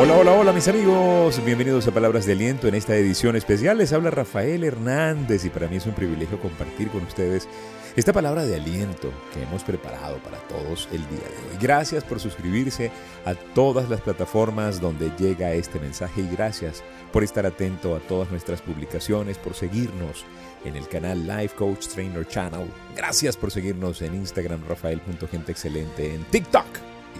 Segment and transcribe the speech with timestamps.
[0.00, 3.78] Hola, hola, hola mis amigos, bienvenidos a Palabras de Aliento en esta edición especial.
[3.78, 7.48] Les habla Rafael Hernández y para mí es un privilegio compartir con ustedes
[7.96, 11.58] esta palabra de aliento que hemos preparado para todos el día de hoy.
[11.60, 12.92] Gracias por suscribirse
[13.24, 18.30] a todas las plataformas donde llega este mensaje y gracias por estar atento a todas
[18.30, 20.24] nuestras publicaciones, por seguirnos
[20.64, 22.68] en el canal Life Coach Trainer Channel.
[22.96, 26.66] Gracias por seguirnos en Instagram rafael.genteexcelente, en TikTok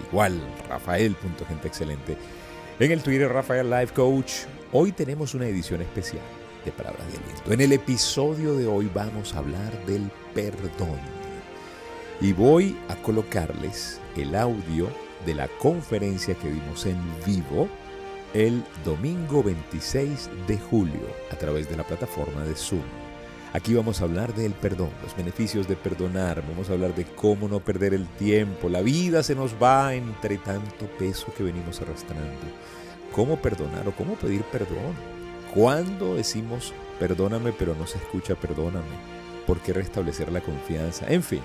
[0.09, 0.39] igual
[0.69, 2.17] rafael.genteexcelente
[2.79, 4.31] en el Twitter Rafael Life Coach,
[4.71, 6.23] hoy tenemos una edición especial
[6.63, 7.51] de Palabras de Aliento.
[7.51, 10.97] En el episodio de hoy vamos a hablar del perdón.
[12.21, 14.87] Y voy a colocarles el audio
[15.25, 17.67] de la conferencia que vimos en vivo
[18.33, 21.01] el domingo 26 de julio
[21.31, 23.08] a través de la plataforma de Zoom.
[23.51, 27.47] Aquí vamos a hablar del perdón, los beneficios de perdonar, vamos a hablar de cómo
[27.47, 32.37] no perder el tiempo, la vida se nos va entre tanto peso que venimos arrastrando,
[33.11, 34.93] cómo perdonar o cómo pedir perdón,
[35.51, 38.85] cuándo decimos perdóname pero no se escucha perdóname,
[39.47, 41.41] por qué restablecer la confianza, en fin,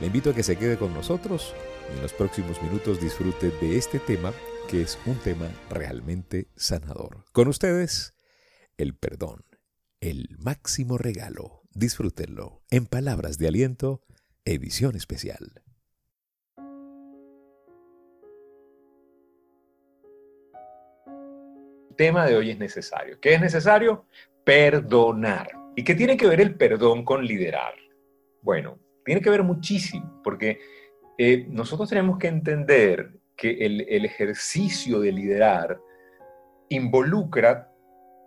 [0.00, 1.52] le invito a que se quede con nosotros
[1.92, 4.32] y en los próximos minutos disfrute de este tema
[4.66, 7.22] que es un tema realmente sanador.
[7.32, 8.14] Con ustedes,
[8.78, 9.44] el perdón
[10.04, 11.62] el máximo regalo.
[11.72, 14.02] Disfrútenlo en Palabras de Aliento,
[14.44, 15.62] edición especial.
[21.88, 23.18] El tema de hoy es necesario.
[23.18, 24.04] ¿Qué es necesario?
[24.44, 25.48] Perdonar.
[25.74, 27.72] ¿Y qué tiene que ver el perdón con liderar?
[28.42, 30.60] Bueno, tiene que ver muchísimo, porque
[31.16, 35.80] eh, nosotros tenemos que entender que el ejercicio de liderar
[36.68, 37.72] involucra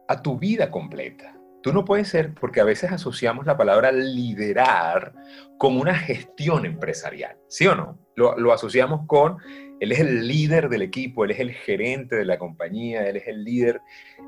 [0.08, 1.37] a tu vida completa.
[1.68, 5.14] Tú no puedes ser, porque a veces asociamos la palabra liderar
[5.58, 8.00] con una gestión empresarial, ¿sí o no?
[8.16, 9.36] Lo, asociamos con,
[9.82, 13.28] él es el líder del equipo, él es el gerente de la compañía, él es
[13.28, 13.82] el líder,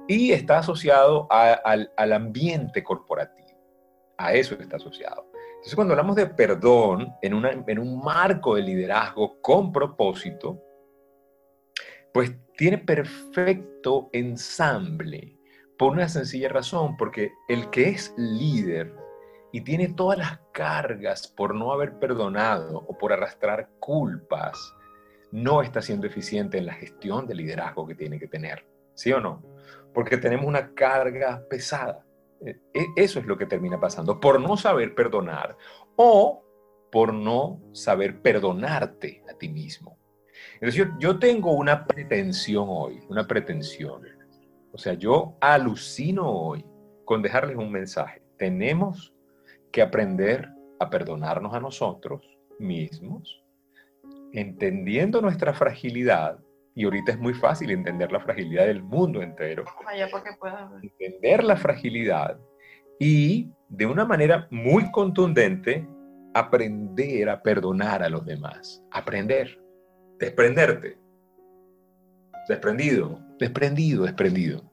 [0.05, 3.57] y está asociado al, ambiente corporativo.
[4.17, 5.31] A eso está asociado.
[5.31, 10.61] Entonces, cuando hablamos de perdón en, en un marco de liderazgo con propósito,
[12.13, 15.38] pues tiene perfecto ensamble
[15.79, 18.93] por una sencilla razón, porque el que es líder
[19.53, 24.75] y tiene todas las cargas por no haber perdonado o por arrastrar culpas,
[25.31, 28.67] no está siendo eficiente en la gestión de liderazgo que tiene que tener.
[28.93, 29.41] ¿Sí o no?
[29.93, 32.05] Porque tenemos una carga pesada.
[32.45, 35.55] E, e, eso es lo que termina pasando, por no saber perdonar
[35.95, 36.43] o
[36.91, 39.97] por no saber perdonarte a ti mismo.
[40.55, 44.18] Entonces yo, yo tengo una pretensión hoy, una pretensión
[44.71, 46.65] o sea, yo alucino hoy
[47.05, 48.21] con dejarles un mensaje.
[48.37, 49.13] Tenemos
[49.71, 50.47] que aprender
[50.79, 52.25] a perdonarnos a nosotros
[52.59, 53.43] mismos,
[54.31, 56.39] entendiendo nuestra fragilidad.
[56.75, 59.65] Y ahorita es muy fácil entender la fragilidad del mundo entero.
[60.81, 62.39] Entender la fragilidad
[62.99, 65.87] y de una manera muy contundente
[66.33, 68.83] aprender a perdonar a los demás.
[68.91, 69.59] Aprender.
[70.19, 70.97] Desprenderte.
[72.47, 74.63] Desprendido desprendido, desprendido.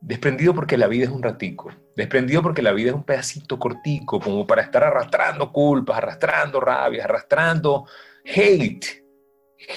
[0.00, 1.70] Desprendido porque la vida es un ratico.
[1.96, 7.04] Desprendido porque la vida es un pedacito cortico, como para estar arrastrando culpas, arrastrando rabias,
[7.04, 7.86] arrastrando
[8.24, 9.04] hate.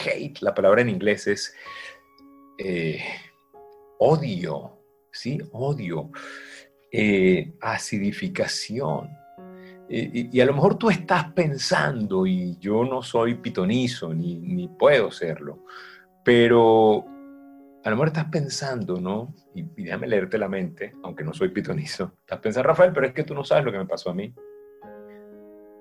[0.06, 1.56] Hate, la palabra en inglés es
[2.60, 3.04] eh,
[3.98, 4.78] odio,
[5.12, 5.40] ¿sí?
[5.52, 6.12] Odio,
[6.92, 9.10] eh, acidificación.
[9.94, 15.12] Y, a lo mejor tú estás pensando, y yo no soy pitonizo, ni, ni puedo
[15.12, 15.66] serlo,
[16.24, 17.06] pero
[17.84, 19.34] a lo mejor estás pensando, ¿no?
[19.56, 22.14] Y, déjame leerte la mente, aunque no soy pitonizo.
[22.20, 24.34] Estás pensando, Rafael, pero es que tú no sabes lo que me pasó a mí.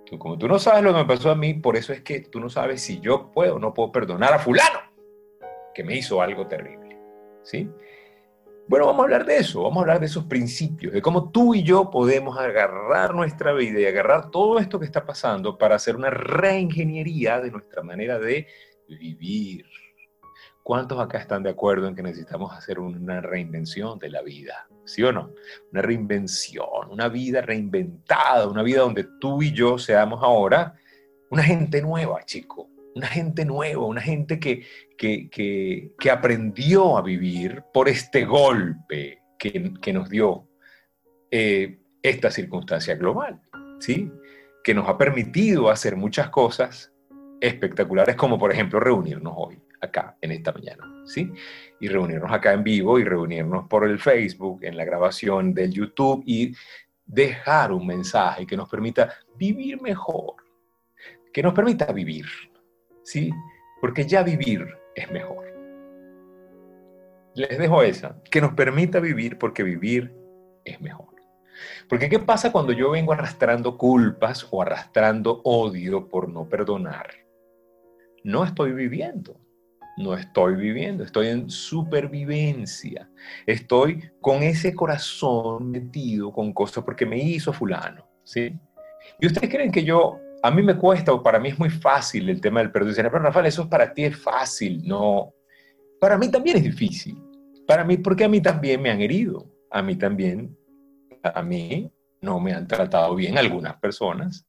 [0.06, 2.20] Tú, como tú no sabes lo que me pasó a mí, por eso es que
[2.20, 4.80] tú no sabes si yo puedo o no puedo perdonar a fulano
[5.74, 6.98] que me hizo algo terrible.
[7.42, 7.70] ¿Sí?
[8.66, 11.54] Bueno, vamos a hablar de eso, vamos a hablar de esos principios, de cómo tú
[11.54, 15.96] y yo podemos agarrar nuestra vida y agarrar todo esto que está pasando para hacer
[15.96, 18.46] una reingeniería de nuestra manera de
[18.86, 19.66] vivir.
[20.62, 24.68] ¿Cuántos acá están de acuerdo en que necesitamos hacer una reinvención de la vida?
[24.84, 25.32] ¿Sí o no?
[25.72, 30.74] Una reinvención, una vida reinventada, una vida donde tú y yo seamos ahora
[31.30, 32.68] una gente nueva, chico.
[32.94, 34.66] Una gente nueva, una gente que,
[34.98, 40.48] que, aprendió a vivir por este golpe que, nos dio
[41.30, 43.40] eh, esta circunstancia global,
[43.78, 44.10] ¿sí?
[44.64, 46.92] Que nos ha permitido hacer muchas cosas
[47.40, 51.32] espectaculares, como por ejemplo reunirnos hoy acá en esta mañana, ¿sí?
[51.80, 56.22] Y reunirnos acá en vivo y reunirnos por el Facebook, en la grabación del YouTube
[56.26, 56.54] y
[57.06, 60.34] dejar un mensaje que nos permita vivir mejor,
[61.32, 62.26] que nos permita vivir,
[63.02, 63.32] ¿sí?
[63.80, 65.46] Porque ya vivir es mejor.
[67.34, 70.12] les dejo esa, que nos permita vivir porque vivir
[70.64, 71.08] es mejor.
[71.88, 77.10] Porque ¿qué pasa cuando yo vengo arrastrando culpas o arrastrando odio por no perdonar?
[78.22, 79.40] No estoy viviendo,
[80.00, 83.08] no estoy viviendo, estoy en supervivencia.
[83.46, 88.56] Estoy con ese corazón metido con cosas porque me hizo fulano, ¿sí?
[89.20, 92.28] Y ustedes creen que yo, a mí me cuesta o para mí es muy fácil
[92.28, 92.90] el tema del perdón.
[92.90, 94.82] Dicen, pero Rafael, eso para ti es fácil.
[94.86, 95.32] No,
[96.00, 97.16] para mí también es difícil.
[97.66, 99.46] Para mí, porque a mí también me han herido.
[99.70, 100.56] A mí también,
[101.22, 104.46] a mí no me han tratado bien algunas personas.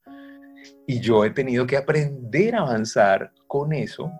[0.87, 4.11] Y yo he tenido que aprender a avanzar con eso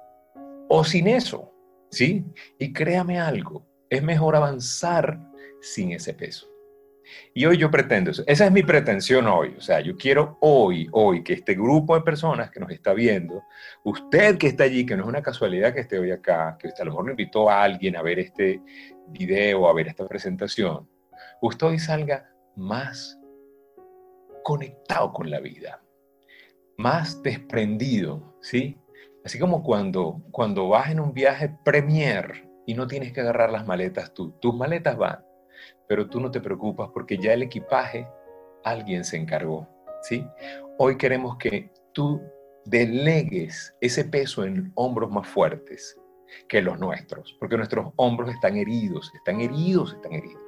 [0.73, 1.53] o sin eso,
[1.89, 2.23] ¿sí?
[2.57, 5.19] Y créame algo, es mejor avanzar
[5.59, 6.47] sin ese peso.
[7.33, 8.23] Y hoy yo pretendo eso.
[8.25, 9.53] Esa es mi pretensión hoy.
[9.57, 13.43] O sea, yo quiero hoy, hoy, que este grupo de personas que nos está viendo,
[13.83, 16.83] usted que está allí, que no es una casualidad que esté hoy acá, que usted
[16.83, 18.61] a lo mejor invitó a alguien a ver este
[19.09, 20.89] video, a ver esta presentación,
[21.41, 23.19] usted hoy salga más
[24.41, 25.83] conectado con la vida,
[26.77, 28.77] más desprendido, ¿sí?
[29.23, 33.67] Así como cuando, cuando vas en un viaje premier y no tienes que agarrar las
[33.67, 35.23] maletas tú, tus maletas van,
[35.87, 38.07] pero tú no te preocupas porque ya el equipaje
[38.63, 39.67] alguien se encargó,
[40.01, 40.25] ¿sí?
[40.77, 42.21] Hoy queremos que tú
[42.65, 45.97] delegues ese peso en hombros más fuertes
[46.47, 50.41] que los nuestros, porque nuestros hombros están heridos, están heridos, están heridos.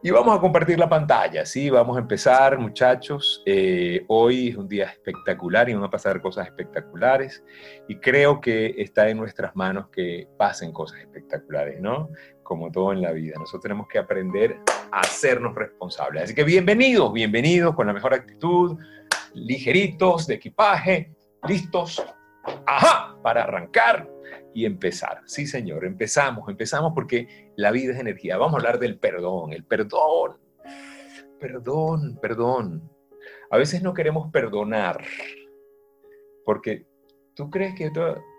[0.00, 1.70] Y vamos a compartir la pantalla, ¿sí?
[1.70, 3.42] Vamos a empezar, muchachos.
[3.44, 7.42] Eh, hoy es un día espectacular y van a pasar cosas espectaculares.
[7.88, 12.10] Y creo que está en nuestras manos que pasen cosas espectaculares, ¿no?
[12.44, 13.34] Como todo en la vida.
[13.40, 14.60] Nosotros tenemos que aprender
[14.92, 16.22] a hacernos responsables.
[16.22, 18.78] Así que bienvenidos, bienvenidos con la mejor actitud,
[19.34, 21.12] ligeritos de equipaje,
[21.48, 22.06] listos,
[22.66, 24.08] ajá, para arrancar
[24.54, 25.22] y empezar.
[25.26, 28.38] Sí, señor, empezamos, empezamos porque la vida es energía.
[28.38, 30.36] Vamos a hablar del perdón, el perdón,
[31.40, 32.88] perdón, perdón.
[33.50, 35.02] A veces no queremos perdonar
[36.44, 36.86] porque
[37.34, 37.90] tú crees que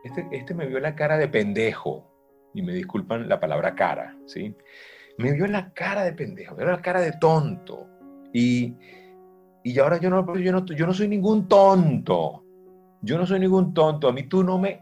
[0.05, 2.09] este, este me vio la cara de pendejo,
[2.53, 4.55] y me disculpan la palabra cara, ¿sí?
[5.17, 7.87] Me vio la cara de pendejo, me vio la cara de tonto.
[8.33, 8.73] Y,
[9.65, 12.45] y ahora yo no, yo, no, yo no soy ningún tonto.
[13.01, 14.07] Yo no soy ningún tonto.
[14.07, 14.81] A mí tú no me,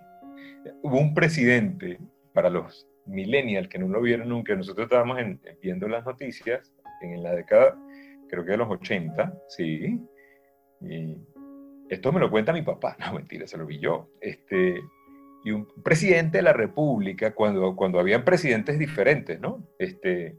[0.84, 2.00] hubo un presidente,
[2.34, 5.18] para los millennials que no lo vieron nunca, nosotros estábamos
[5.62, 7.78] viendo las noticias en la década,
[8.30, 10.00] creo que de los 80, sí,
[10.82, 11.18] y
[11.90, 14.82] esto me lo cuenta mi papá, no mentira, se lo vi yo, este,
[15.44, 19.68] y un presidente de la República, cuando, cuando habían presidentes diferentes, ¿no?
[19.80, 20.38] Este,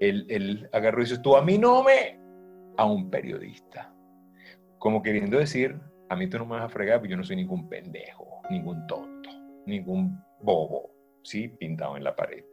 [0.00, 2.18] él, él agarró y dice, tú a mí no me,
[2.76, 3.94] a un periodista,
[4.78, 5.76] como queriendo decir,
[6.08, 8.86] a mí tú no me vas a fregar, porque yo no soy ningún pendejo, ningún
[8.86, 9.18] tonto
[9.68, 10.90] ningún bobo,
[11.22, 11.48] ¿sí?
[11.48, 12.44] Pintado en la pared.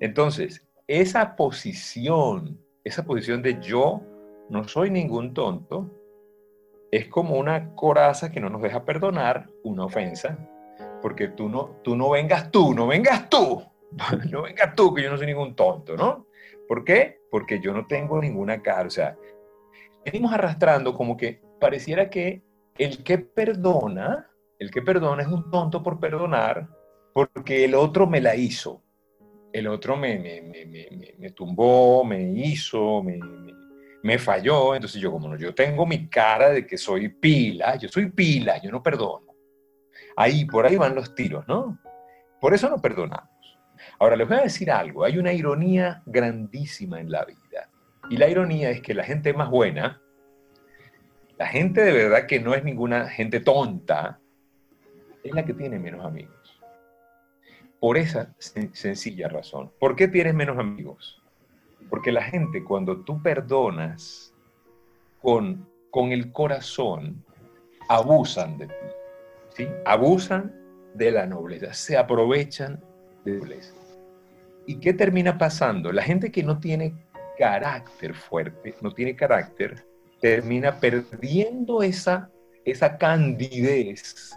[0.00, 4.02] Entonces, esa posición, esa posición de yo
[4.48, 5.94] no soy ningún tonto,
[6.90, 10.38] es como una coraza que no nos deja perdonar una ofensa,
[11.02, 13.62] porque tú no, tú no vengas tú, no vengas tú,
[14.30, 16.26] no vengas tú, que yo no soy ningún tonto, ¿no?
[16.66, 17.20] ¿Por qué?
[17.30, 19.16] Porque yo no tengo ninguna cara, o sea,
[20.04, 22.42] venimos arrastrando como que pareciera que
[22.78, 24.28] el que perdona
[24.58, 26.68] el que perdona es un tonto por perdonar
[27.26, 28.80] porque el otro me la hizo.
[29.52, 30.18] El otro me,
[31.18, 34.76] me, tumbó, me hizo, me, falló.
[34.76, 38.62] Entonces yo como no, yo tengo mi cara de que soy pila, yo soy pila,
[38.62, 39.34] yo no perdono.
[40.16, 41.80] Ahí, por ahí van los tiros, ¿no?
[42.40, 43.28] Por eso no perdonamos.
[43.98, 47.68] Ahora les voy a decir algo, hay una ironía grandísima en la vida.
[48.10, 50.00] Y la ironía es que la gente más buena,
[51.36, 54.20] la gente de verdad que no es ninguna gente tonta,
[55.24, 56.37] es la que tiene menos amigos.
[57.80, 59.70] Por esa sencilla razón.
[59.78, 61.22] ¿Por qué tienes menos amigos?
[61.88, 64.34] Porque la gente cuando tú perdonas
[65.22, 67.24] con, con el corazón,
[67.88, 68.74] abusan de ti.
[69.56, 69.68] ¿sí?
[69.84, 70.54] Abusan
[70.94, 72.82] de la nobleza, se aprovechan
[73.24, 73.74] de la nobleza.
[74.66, 75.92] ¿Y qué termina pasando?
[75.92, 76.94] La gente que no tiene
[77.38, 79.86] carácter fuerte, no tiene carácter,
[80.20, 82.30] termina perdiendo esa,
[82.64, 84.34] esa candidez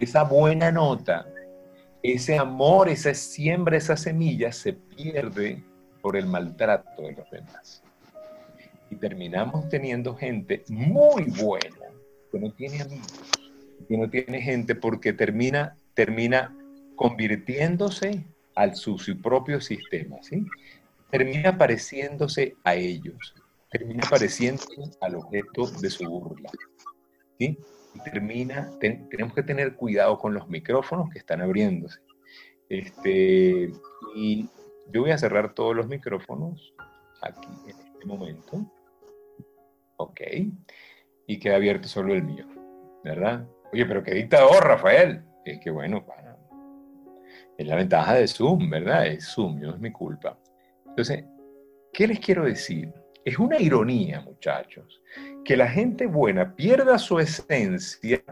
[0.00, 1.26] esa buena nota,
[2.12, 5.62] ese amor, esa siembra, esa semilla se pierde
[6.02, 7.82] por el maltrato de los demás.
[8.90, 11.86] Y terminamos teniendo gente muy buena,
[12.30, 13.12] que no tiene amigos,
[13.88, 16.54] que no tiene gente porque termina, termina
[16.94, 20.44] convirtiéndose al su, propio sistema, ¿sí?
[21.10, 23.34] Termina pareciéndose a ellos,
[23.70, 26.50] termina pareciéndose al objeto de su burla,
[27.38, 27.58] ¿sí?
[27.98, 32.00] Termina, tenemos que tener cuidado con los micrófonos que están abriéndose.
[32.68, 33.70] Este,
[34.14, 34.48] y
[34.92, 36.74] yo voy a cerrar todos los micrófonos
[37.22, 38.70] aquí en este momento.
[39.96, 40.20] Ok.
[41.26, 42.46] Y queda abierto solo el mío,
[43.02, 43.46] ¿verdad?
[43.72, 45.22] Oye, pero qué dictador, Rafael.
[45.44, 46.04] Es que bueno,
[47.58, 49.06] es la ventaja de Zoom, ¿verdad?
[49.06, 50.38] Es Zoom, no es mi culpa.
[50.86, 51.24] Entonces,
[51.92, 52.92] ¿qué les quiero decir?
[53.26, 55.02] Es una ironía, muchachos,
[55.44, 58.22] que la gente buena pierda su esencia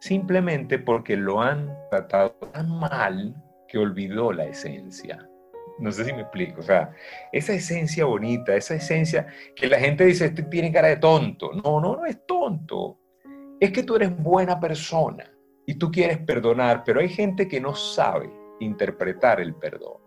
[0.00, 3.36] simplemente porque lo han tratado tan mal
[3.68, 5.28] que olvidó la esencia.
[5.78, 6.58] No sé si me explico.
[6.58, 6.90] O sea,
[7.30, 11.52] esa esencia bonita, esa esencia que la gente dice, este tiene cara de tonto.
[11.52, 12.98] No, no, no es tonto.
[13.60, 15.32] Es que tú eres buena persona
[15.66, 20.02] y tú quieres perdonar, pero hay gente que no sabe interpretar el perdón.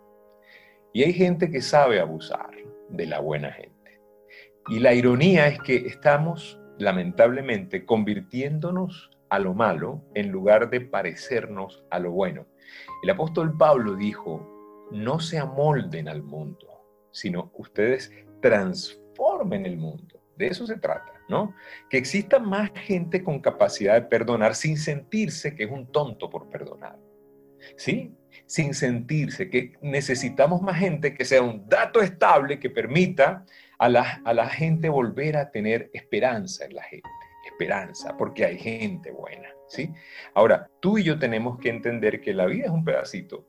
[0.92, 2.59] Y hay gente que sabe abusar
[2.90, 4.02] de la buena gente.
[4.70, 11.84] Y la ironía es que estamos, lamentablemente, convirtiéndonos a lo malo en lugar de parecernos
[11.90, 12.46] a lo bueno.
[13.04, 16.68] El apóstol Pablo dijo, no se amolden al mundo,
[17.12, 20.22] sino ustedes transformen el mundo.
[20.36, 21.54] De eso se trata, ¿no?
[21.90, 26.50] Que exista más gente con capacidad de perdonar sin sentirse que es un tonto por
[26.50, 26.98] perdonar.
[27.76, 28.16] ¿Sí?
[28.50, 33.46] Sin sentirse que necesitamos más gente que sea un dato estable que permita
[33.78, 37.10] a la, a la gente volver a tener esperanza en la gente.
[37.46, 39.50] Esperanza, porque hay gente buena.
[39.68, 39.94] ¿Sí?
[40.34, 43.46] Ahora, tú y yo tenemos que entender que la vida es un pedacito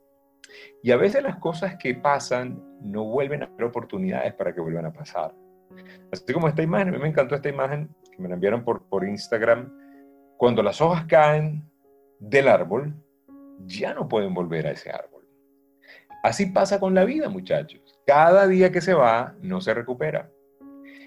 [0.83, 4.85] y a veces las cosas que pasan no vuelven a haber oportunidades para que vuelvan
[4.85, 5.33] a pasar.
[6.11, 9.71] Así como esta imagen, me encantó esta imagen que me la enviaron por, por Instagram.
[10.37, 11.63] Cuando las hojas caen
[12.19, 12.93] del árbol,
[13.65, 15.27] ya no pueden volver a ese árbol.
[16.23, 17.81] Así pasa con la vida, muchachos.
[18.05, 20.31] Cada día que se va, no se recupera.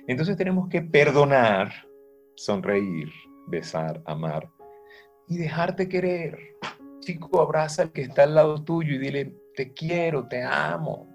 [0.07, 1.73] Entonces tenemos que perdonar,
[2.35, 3.09] sonreír,
[3.47, 4.49] besar, amar
[5.29, 6.39] y dejarte querer.
[7.01, 11.09] Chico, abraza al que está al lado tuyo y dile, te quiero, te amo,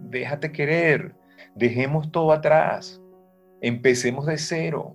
[0.00, 1.14] déjate querer,
[1.54, 3.00] dejemos todo atrás,
[3.60, 4.94] empecemos de cero,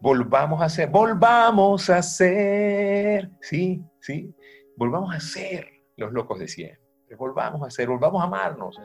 [0.00, 4.34] volvamos a ser, volvamos a ser, sí, sí,
[4.82, 6.80] volvamos a ser los locos de siempre,
[7.16, 8.80] volvamos a ser, volvamos a amarnos,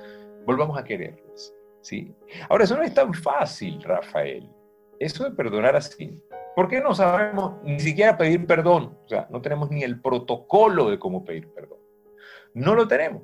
[0.45, 2.13] volvamos a querernos, sí.
[2.49, 4.47] Ahora, eso no es tan fácil, Rafael,
[4.99, 6.21] eso de perdonar así.
[6.55, 8.95] ¿Por qué no sabemos ni siquiera pedir perdón?
[9.05, 11.79] O sea, no tenemos ni el protocolo de cómo pedir perdón.
[12.53, 13.23] No lo tenemos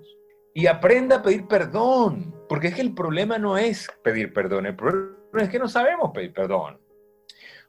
[0.55, 4.75] y aprenda a pedir perdón, porque es que el problema no es pedir perdón, el
[4.75, 6.79] problema es que no sabemos pedir perdón.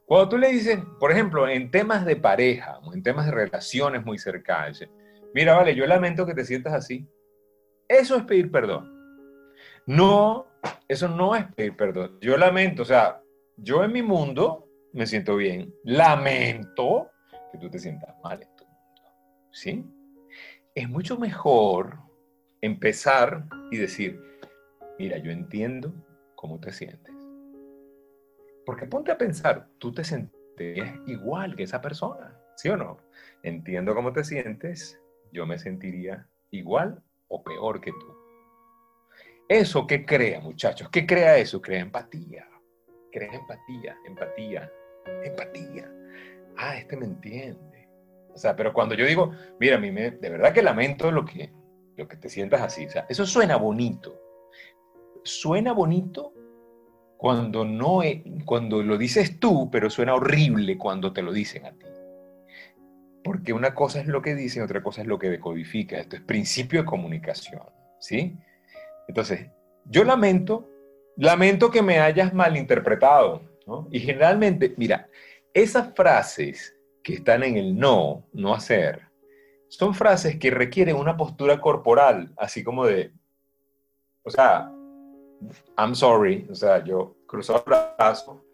[0.05, 4.19] Cuando tú le dices, por ejemplo, en temas de pareja, en temas de relaciones muy
[4.19, 4.85] cercanas,
[5.33, 7.07] mira, vale, yo lamento que te sientas así.
[7.87, 8.91] Eso es pedir perdón.
[9.87, 10.47] No,
[10.87, 12.19] eso no es pedir perdón.
[12.21, 13.21] Yo lamento, o sea,
[13.57, 15.73] yo en mi mundo me siento bien.
[15.83, 17.09] Lamento
[17.51, 19.01] que tú te sientas mal en tu mundo.
[19.51, 19.85] ¿Sí?
[20.75, 21.97] Es mucho mejor
[22.61, 24.19] empezar y decir,
[24.99, 25.93] mira, yo entiendo
[26.35, 27.14] cómo te sientes.
[28.65, 32.97] Porque ponte a pensar, tú te sentirías igual que esa persona, ¿sí o no?
[33.43, 34.99] Entiendo cómo te sientes,
[35.31, 38.17] yo me sentiría igual o peor que tú.
[39.47, 40.89] ¿Eso qué crea, muchachos?
[40.89, 41.61] ¿Qué crea eso?
[41.61, 42.47] Crea empatía.
[43.11, 44.71] Crea empatía, empatía,
[45.23, 45.91] empatía.
[46.57, 47.87] Ah, este me entiende.
[48.33, 51.23] O sea, pero cuando yo digo, mira, a mí me, de verdad que lamento lo
[51.23, 51.53] que,
[51.95, 52.87] lo que te sientas así.
[52.87, 54.19] O eso suena bonito.
[55.23, 56.33] Suena bonito
[57.17, 61.71] cuando, no es, cuando lo dices tú, pero suena horrible cuando te lo dicen a
[61.71, 61.85] ti.
[63.23, 65.97] Porque una cosa es lo que dicen, otra cosa es lo que decodifica.
[65.97, 67.63] Esto es principio de comunicación,
[67.99, 68.37] ¿sí?
[69.07, 69.49] Entonces,
[69.85, 70.69] yo lamento,
[71.17, 73.87] lamento que me hayas malinterpretado, ¿no?
[73.91, 75.09] Y generalmente, mira,
[75.53, 79.01] esas frases que están en el no, no hacer,
[79.69, 83.11] son frases que requieren una postura corporal, así como de,
[84.23, 84.71] o sea,
[85.77, 88.45] I'm sorry, o sea, yo cruzo el brazo,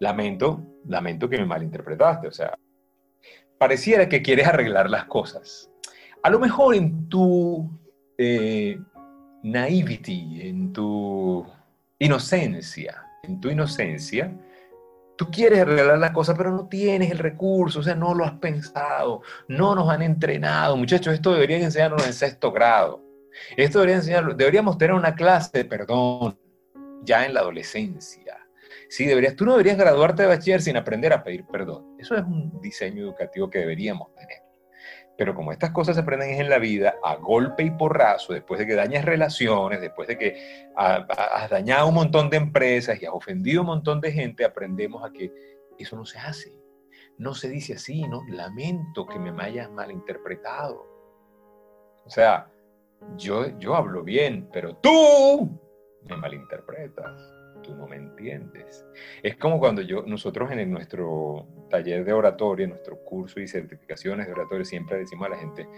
[0.00, 2.56] lamento, lamento que me malinterpretaste, o sea,
[3.58, 5.70] pareciera que quieres arreglar las cosas.
[6.22, 7.70] A lo mejor en tu
[8.16, 8.78] eh,
[9.42, 11.46] naivety, en tu
[11.98, 14.32] inocencia, en tu inocencia,
[15.18, 18.34] Tú quieres arreglar las cosas, pero no tienes el recurso, o sea, no lo has
[18.34, 20.76] pensado, no nos han entrenado.
[20.76, 23.02] Muchachos, esto deberían enseñarnos en sexto grado.
[23.56, 26.38] Esto debería enseñarlo, deberíamos tener una clase de perdón
[27.02, 28.38] ya en la adolescencia.
[28.88, 31.96] Sí, deberías, tú no deberías graduarte de bachiller sin aprender a pedir perdón.
[31.98, 34.38] Eso es un diseño educativo que deberíamos tener.
[35.16, 38.66] Pero como estas cosas se aprenden en la vida, a golpe y porrazo, después de
[38.66, 43.62] que dañas relaciones, después de que has dañado un montón de empresas y has ofendido
[43.62, 45.32] un montón de gente, aprendemos a que
[45.76, 46.52] eso no se hace.
[47.18, 48.22] No se dice así, ¿no?
[48.28, 50.86] Lamento que me hayas malinterpretado.
[52.04, 52.48] O sea,
[53.16, 55.60] yo, yo hablo bien, pero tú
[56.08, 58.84] me malinterpretas, tú no me entiendes.
[59.22, 64.26] Es como cuando yo, nosotros en nuestro taller de oratoria, en nuestro curso y certificaciones
[64.26, 65.68] de oratoria, siempre decimos a la gente,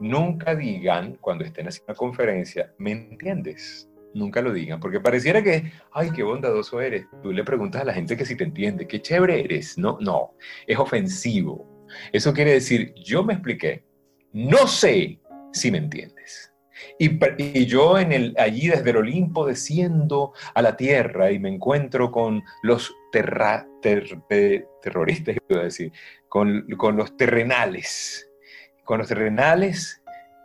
[0.00, 3.88] nunca digan cuando estén haciendo una conferencia, ¿me entiendes?
[4.14, 7.06] Nunca lo digan, porque pareciera que, ay, qué bondadoso eres.
[7.22, 9.76] Tú le preguntas a la gente que si te entiende, qué chévere eres.
[9.76, 10.32] No, no,
[10.66, 11.86] es ofensivo.
[12.12, 13.84] Eso quiere decir, yo me expliqué,
[14.32, 15.20] no sé
[15.52, 16.52] si me entiendes.
[16.98, 22.10] Y, yo en el, allí desde el Olimpo desciendo a la tierra y me encuentro
[22.10, 25.92] con los terroristas, iba decir,
[26.28, 28.28] con, con los terrenales,
[28.84, 30.02] con los terrenales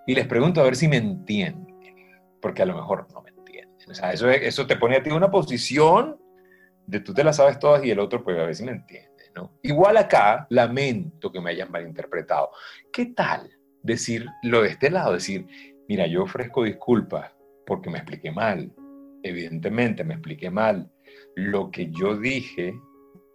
[0.08, 1.76] y les pregunto a ver si me entienden,
[2.42, 3.90] porque a lo mejor no me entienden.
[3.90, 6.20] O sea, eso, eso te pone a ti una posición
[6.86, 9.10] de tú te la sabes todas y el otro pues a ver si me entiende.
[9.36, 9.58] ¿no?
[9.62, 12.52] Igual acá, lamento que me hayan malinterpretado.
[12.92, 13.50] ¿Qué tal
[13.82, 15.14] decirlo de este lado?
[15.14, 15.48] Decir,
[15.88, 17.32] mira, yo ofrezco disculpas
[17.66, 18.72] porque me expliqué mal.
[19.24, 20.92] Evidentemente me expliqué mal.
[21.36, 22.74] Lo que yo dije,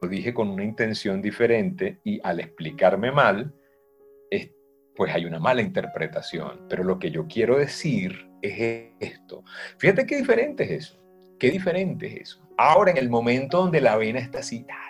[0.02, 3.52] lo dije con una intención diferente y al explicarme mal,
[4.96, 6.66] pues hay una mala interpretación.
[6.68, 9.44] Pero lo que yo quiero decir es esto.
[9.78, 10.98] Fíjate qué diferente es eso.
[11.38, 12.48] Qué diferente es eso.
[12.56, 14.85] Ahora, en el momento donde la vena está ta,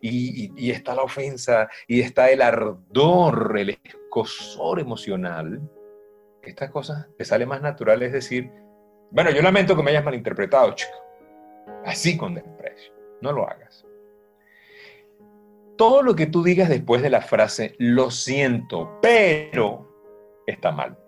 [0.00, 5.60] y, está la ofensa, y está el ardor, el escosor emocional,
[6.42, 8.50] estas cosas te sale más natural, es decir,
[9.10, 10.92] bueno, yo lamento que me hayas malinterpretado, chico.
[11.84, 12.92] Así con desprecio.
[13.20, 13.86] No lo hagas.
[15.76, 20.98] Todo lo que tú digas después de la frase, lo siento, pero está mal.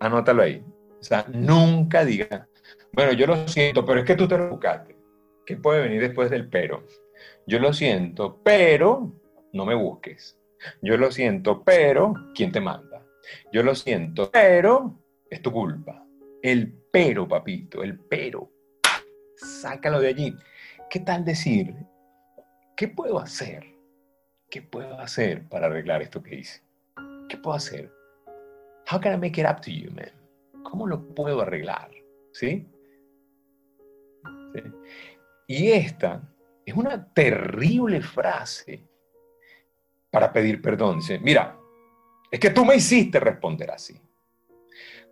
[0.00, 0.64] Anótalo ahí.
[1.00, 2.48] O sea, nunca diga,
[2.92, 4.93] bueno, yo lo siento, pero es que tú te lo buscaste.
[5.46, 6.84] ¿Qué puede venir después del pero?
[7.46, 9.12] Yo lo siento, pero
[9.52, 10.38] no me busques.
[10.80, 13.04] Yo lo siento, pero ¿quién te manda?
[13.52, 14.98] Yo lo siento, pero
[15.28, 16.06] es tu culpa.
[16.42, 18.50] El pero, papito, el pero.
[19.36, 20.36] Sácalo de allí.
[20.88, 21.74] ¿Qué tal decir?
[22.76, 23.64] ¿Qué puedo hacer?
[24.50, 26.62] ¿Qué puedo hacer para arreglar esto que hice?
[27.28, 27.90] ¿Qué puedo hacer?
[28.90, 30.12] How can I make it up to you, man?
[30.62, 31.90] ¿Cómo lo puedo arreglar?
[32.32, 32.66] ¿Sí?
[34.54, 34.62] ¿Sí?
[35.46, 36.22] Y esta
[36.64, 38.86] es una terrible frase
[40.10, 40.98] para pedir perdón.
[40.98, 41.58] Dice, mira,
[42.30, 44.00] es que tú me hiciste responder así.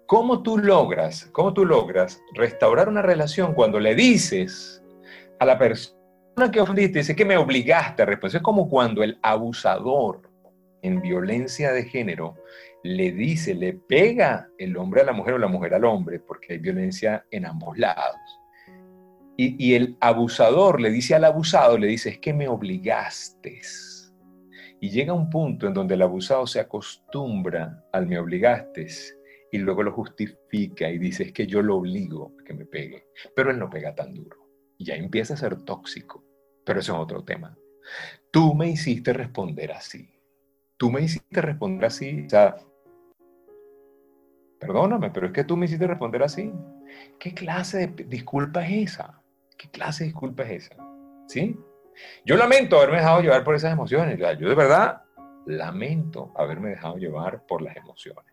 [0.07, 4.83] ¿Cómo tú logras, cómo tú logras restaurar una relación cuando le dices
[5.39, 8.37] a la persona que ofendiste, dice que me obligaste a responder?
[8.37, 10.29] Es como cuando el abusador
[10.83, 12.37] en violencia de género
[12.83, 16.55] le dice, le pega el hombre a la mujer o la mujer al hombre, porque
[16.55, 18.42] hay violencia en ambos lados.
[19.37, 23.61] Y, el abusador le dice al abusado, le dice, es que me obligaste
[24.83, 28.89] y llega un punto en donde el abusado se acostumbra al me obligaste
[29.53, 33.07] y luego lo justifica y dice es que yo lo obligo a que me pegue,
[33.37, 34.49] pero él no pega tan duro.
[34.79, 36.25] Y ya empieza a ser tóxico,
[36.67, 37.57] pero eso es otro tema.
[38.33, 40.11] Tú me hiciste responder así.
[40.77, 42.25] Tú me hiciste responder así.
[42.27, 42.57] O sea,
[44.59, 46.53] perdóname, pero es que tú me hiciste responder así.
[47.21, 49.22] ¿Qué clase de disculpa es esa?
[49.57, 50.77] ¿Qué clase de disculpa es esa?
[51.29, 51.57] ¿Sí?
[52.25, 54.19] Yo lamento haberme dejado llevar por esas emociones.
[54.39, 55.03] Yo de verdad
[55.47, 58.33] lamento haberme dejado llevar por las emociones.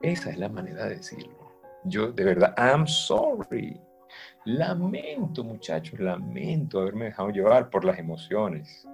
[0.00, 1.52] Esa es la manera de decirlo.
[1.84, 3.80] Yo de verdad, I'm sorry.
[4.44, 8.86] Lamento, muchachos, lamento haberme dejado llevar por las emociones.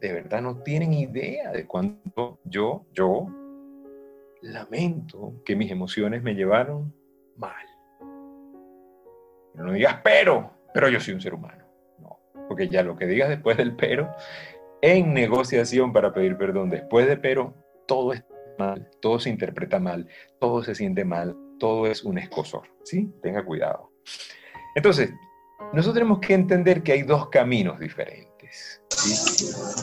[0.00, 3.28] De verdad no tienen idea de cuánto yo, yo,
[4.42, 6.94] lamento que mis emociones me llevaron
[7.36, 7.66] mal.
[9.54, 11.62] No digas pero, pero yo soy un ser humano
[12.52, 14.14] porque ya lo que digas después del pero,
[14.82, 17.54] en negociación para pedir perdón después de pero,
[17.86, 18.22] todo es
[18.58, 20.06] mal, todo se interpreta mal,
[20.38, 23.10] todo se siente mal, todo es un escosor, ¿sí?
[23.22, 23.90] Tenga cuidado.
[24.74, 25.10] Entonces,
[25.72, 28.82] nosotros tenemos que entender que hay dos caminos diferentes.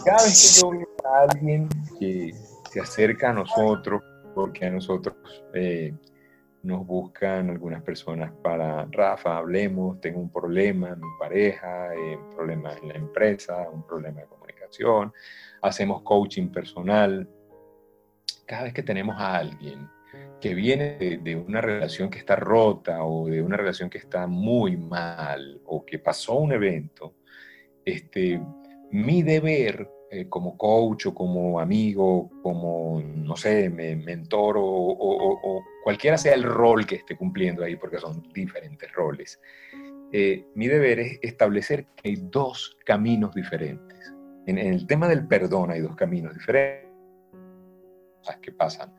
[0.05, 2.33] Cada vez que yo veo a alguien que
[2.71, 4.03] se acerca a nosotros,
[4.35, 5.15] porque a nosotros
[5.55, 5.93] eh,
[6.63, 12.35] nos buscan algunas personas para, Rafa, hablemos, tengo un problema en mi pareja, eh, un
[12.35, 15.13] problema en la empresa, un problema de comunicación,
[15.61, 17.27] hacemos coaching personal.
[18.45, 19.87] Cada vez que tenemos a alguien
[20.41, 24.77] que viene de, una relación que está rota o de una relación que está muy
[24.77, 27.15] mal o que pasó un evento,
[27.85, 28.41] este,
[28.91, 36.33] mi deber eh, como coach o como amigo, como, no sé, mentor o, cualquiera sea
[36.33, 39.39] el rol que esté cumpliendo ahí, porque son diferentes roles,
[40.11, 44.11] eh, mi deber es establecer que hay dos caminos diferentes.
[44.47, 46.89] En, el tema del perdón hay dos caminos diferentes.
[48.17, 48.91] cosas que pasan.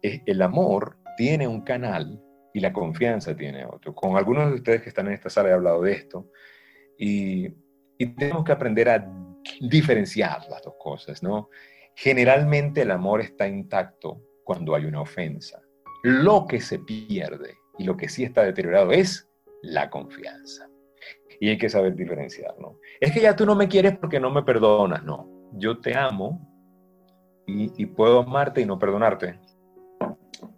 [0.00, 3.92] El amor tiene un canal y la confianza tiene otro.
[3.92, 6.30] Con algunos de ustedes que están en esta sala he hablado de esto
[6.96, 7.48] y,
[7.98, 9.23] y tenemos que aprender a
[9.60, 11.48] diferenciar las dos cosas, ¿no?
[11.94, 15.60] Generalmente el amor está intacto cuando hay una ofensa.
[16.02, 19.28] Lo que se pierde y lo que sí está deteriorado es
[19.62, 20.68] la confianza.
[21.40, 22.78] Y hay que saber diferenciar, ¿no?
[23.00, 25.28] Es que ya tú no me quieres porque no me perdonas, no.
[25.52, 26.50] Yo te amo
[27.46, 29.38] y, puedo amarte y no perdonarte.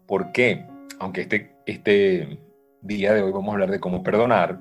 [0.06, 0.66] ¿Por qué?
[0.98, 2.40] Aunque este, este
[2.80, 4.60] día de hoy vamos a hablar de cómo perdonar,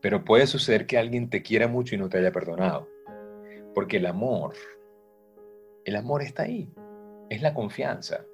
[0.00, 2.88] pero puede suceder que alguien te quiera mucho y no te haya perdonado.
[3.74, 4.54] Porque el amor,
[5.84, 6.72] el amor está ahí,
[7.30, 8.24] es la confianza.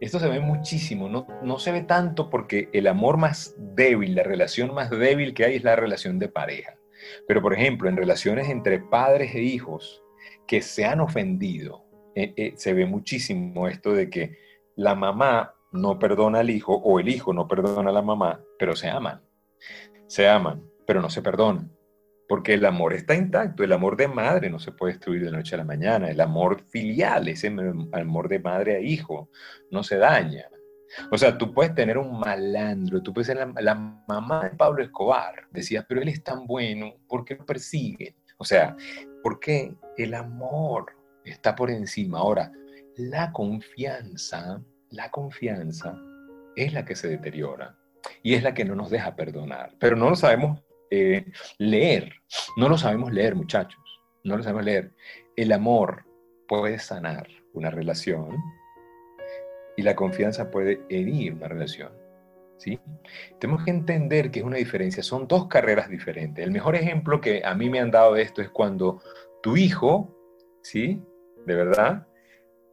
[0.00, 4.24] Esto se ve muchísimo, no, no se ve tanto porque el amor más débil, la
[4.24, 6.76] relación más débil que hay es la relación de pareja.
[7.28, 10.02] Pero por ejemplo, en relaciones entre padres e hijos
[10.46, 14.38] que se han ofendido, eh, eh, se ve muchísimo esto de que
[14.76, 18.76] la mamá no perdona al hijo o el hijo no perdona a la mamá, pero
[18.76, 19.22] se aman.
[20.06, 21.70] Se aman, pero no se perdonan.
[22.32, 25.36] Porque el amor está intacto, el amor de madre no se puede destruir de la
[25.36, 29.28] noche a la mañana, el amor filial, ese amor de madre a hijo,
[29.70, 30.46] no se daña.
[31.10, 33.74] O sea, tú puedes tener un malandro, tú puedes ser la,
[34.08, 38.16] mamá de Pablo Escobar, decías, pero él es tan bueno, ¿por qué lo persiguen?
[38.38, 38.74] O sea,
[39.22, 40.86] porque el amor
[41.26, 42.20] está por encima.
[42.20, 42.50] Ahora,
[42.96, 46.00] la confianza, la confianza
[46.56, 47.76] es la que se deteriora
[48.22, 49.74] y es la que no nos deja perdonar.
[49.78, 50.62] Pero no lo sabemos
[50.94, 51.24] eh,
[51.56, 52.12] leer.
[52.58, 53.80] No lo sabemos leer, muchachos.
[54.24, 54.92] No lo sabemos leer.
[55.36, 56.04] El amor
[56.46, 58.36] puede sanar una relación
[59.74, 61.92] y la confianza puede herir una relación.
[62.58, 62.78] ¿sí?
[63.40, 65.02] Tenemos que entender que es una diferencia.
[65.02, 66.44] Son dos carreras diferentes.
[66.44, 69.00] El mejor ejemplo que a mí me han dado de esto es cuando
[69.42, 70.14] tu hijo,
[70.60, 71.02] ¿sí?
[71.46, 72.06] De verdad,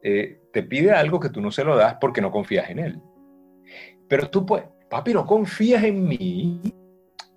[0.02, 3.00] eh, te pide algo que tú no se lo das porque no confías en él.
[4.08, 6.60] Pero tú puedes, papi, no confías en mí,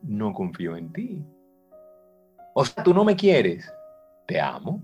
[0.04, 1.26] no confío en ti.
[2.54, 3.72] O sea, tú no me quieres,
[4.28, 4.82] te amo,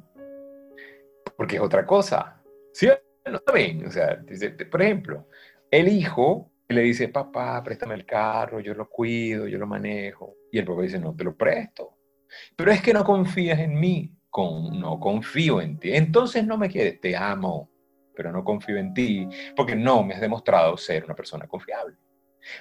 [1.37, 2.41] porque es otra cosa.
[2.73, 2.87] ¿Sí?
[3.25, 3.41] No
[3.87, 4.23] o sea,
[4.71, 5.27] por ejemplo,
[5.69, 10.35] el hijo le dice, papá, préstame el carro, yo lo cuido, yo lo manejo.
[10.51, 11.97] Y el papá dice, no, te lo presto.
[12.55, 15.93] Pero es que no confías en mí, Con, no confío en ti.
[15.93, 17.69] Entonces no me quieres, te amo,
[18.15, 21.97] pero no confío en ti, porque no me has demostrado ser una persona confiable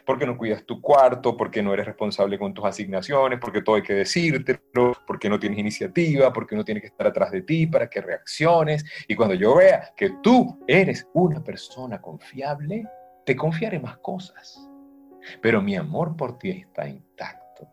[0.05, 3.83] porque no cuidas tu cuarto, porque no eres responsable con tus asignaciones, porque todo hay
[3.83, 7.88] que decírtelo, porque no tienes iniciativa, porque no tiene que estar atrás de ti para
[7.88, 8.85] que reacciones.
[9.07, 12.87] Y cuando yo vea que tú eres una persona confiable,
[13.24, 14.59] te confiaré más cosas.
[15.42, 17.68] Pero mi amor por ti está intacto.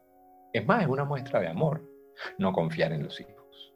[0.51, 1.83] Es más, es una muestra de amor,
[2.37, 3.73] no confiar en los hijos.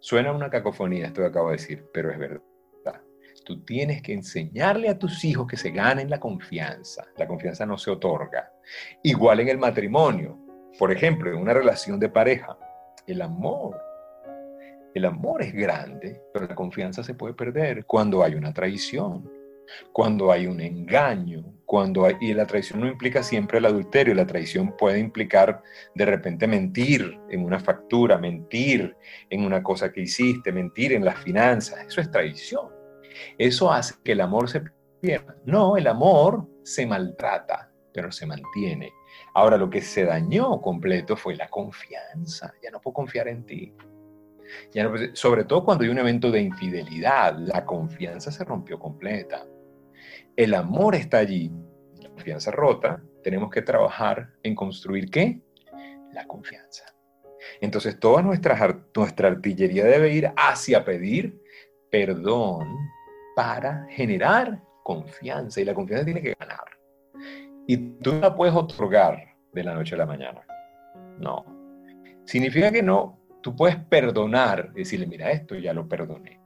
[0.00, 2.51] Suena una cacofonía esto que acabo de decir, pero es verdad.
[3.44, 7.04] Tú tienes que enseñarle a tus hijos que se ganen la confianza.
[7.16, 8.52] La confianza no se otorga.
[9.02, 10.38] Igual en el matrimonio.
[10.78, 12.56] Por ejemplo, en una relación de pareja.
[13.06, 13.80] El amor.
[14.94, 19.30] El amor es grande, pero la confianza se puede perder cuando hay una traición,
[19.90, 24.26] cuando hay un engaño, cuando hay, y la traición no implica siempre el adulterio, la
[24.26, 25.62] traición puede implicar
[25.94, 28.94] de repente mentir en una factura, mentir
[29.30, 32.81] en una cosa que hiciste, mentir en las finanzas, eso es traición.
[33.38, 34.62] Eso hace que el amor se
[35.00, 35.36] pierda.
[35.44, 38.92] No, el amor se maltrata, pero se mantiene.
[39.34, 42.52] Ahora, lo que se dañó completo fue la confianza.
[42.62, 43.74] Ya no puedo confiar en ti.
[44.72, 49.46] Ya sobre todo cuando hay un evento de infidelidad, la confianza se rompió completa.
[50.36, 51.50] El amor está allí,
[52.00, 53.02] la confianza rota.
[53.22, 55.40] Tenemos que trabajar en construir qué?
[56.12, 56.84] La confianza.
[57.60, 61.40] Entonces, toda nuestra, nuestra artillería debe ir hacia pedir
[61.90, 62.68] perdón
[63.34, 66.64] para generar confianza y la confianza tiene que ganar.
[67.66, 70.42] Y tú la puedes otorgar de la noche a la mañana.
[71.18, 71.44] No.
[72.24, 76.40] Significa que no, tú puedes perdonar, decirle, mira, esto ya lo perdoné.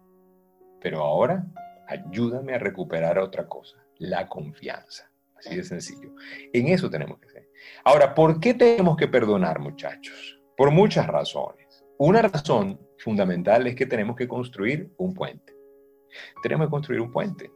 [0.81, 1.47] Pero ahora
[1.87, 5.11] ayúdame a recuperar otra cosa, la confianza.
[5.37, 6.15] Así de sencillo.
[6.53, 7.49] En eso tenemos que ser.
[7.85, 10.41] Ahora, ¿por qué tenemos que perdonar, muchachos?
[10.57, 11.85] Por muchas razones.
[11.99, 15.56] Una razón fundamental es que tenemos que construir un puente.
[16.43, 17.51] Tenemos que construir un puente,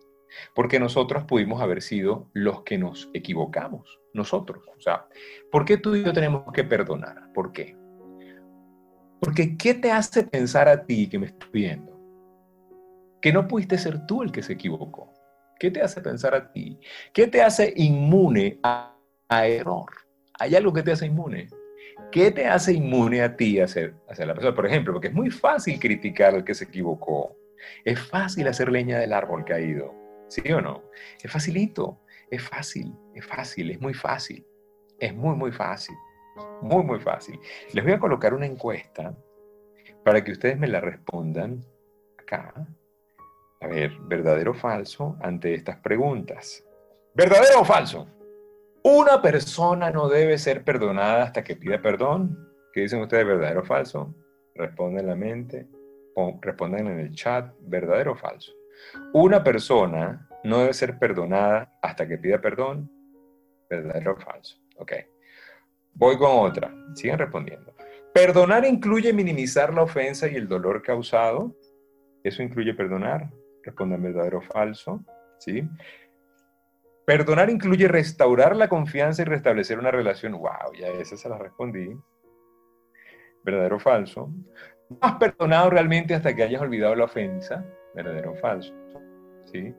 [0.55, 4.65] porque nosotros pudimos haber sido los que nos equivocamos, nosotros.
[4.77, 5.07] O sea,
[5.51, 7.33] ¿por qué tú y yo tenemos que perdonar?
[7.33, 7.77] ¿Por qué?
[9.21, 11.99] Porque ¿qué te hace pensar a ti que me estás viendo?
[13.21, 15.13] Que no pudiste ser tú el que se equivocó.
[15.59, 16.81] ¿Qué te hace pensar a ti?
[17.13, 18.97] ¿Qué te hace inmune a,
[19.29, 19.91] error?
[20.39, 21.49] ¿Hay algo que te hace inmune?
[22.11, 24.57] ¿Qué te hace inmune a ti a ser, a ser la persona?
[24.57, 27.37] Por ejemplo, porque es muy fácil criticar al que se equivocó
[27.85, 29.95] Es fácil hacer leña del árbol caído,
[30.29, 30.83] ¿sí o no?
[31.23, 34.47] Es facilito, es fácil, es fácil, es muy fácil,
[34.99, 35.97] es muy, muy fácil,
[36.63, 37.39] muy, muy fácil.
[37.73, 39.15] Les voy a colocar una encuesta
[40.05, 41.65] para que ustedes me la respondan
[42.19, 42.55] acá.
[43.61, 46.65] A ver, verdadero o falso ante estas preguntas.
[47.15, 48.09] ¿Verdadero o falso?
[48.83, 52.49] Una persona no debe ser perdonada hasta que pida perdón.
[52.73, 54.15] ¿Qué dicen ustedes, verdadero o falso?
[54.55, 55.67] Responden en la mente,
[56.41, 58.53] responden en el chat, verdadero o falso.
[59.13, 62.91] Una persona no debe ser perdonada hasta que pida perdón,
[63.69, 64.57] verdadero o falso.
[64.79, 64.93] Ok.
[65.95, 66.73] Voy con otra.
[66.95, 67.75] Sigan respondiendo.
[68.15, 71.55] ¿Perdonar incluye minimizar la ofensa y el dolor causado?
[72.25, 73.31] ¿Eso incluye perdonar?
[73.63, 75.05] Respondan verdadero o falso.
[75.39, 75.69] ¿Sí?
[77.07, 80.33] Perdonar incluye restaurar la confianza y restablecer una relación.
[80.33, 80.73] ¡Wow!
[80.79, 81.97] Ya esa se la respondí.
[83.45, 84.31] ¿Verdadero o falso?
[84.91, 87.65] ¿No has perdonado realmente hasta que hayas olvidado la ofensa?
[87.95, 88.75] ¿Verdadero o falso?
[89.45, 89.73] ¿Sí?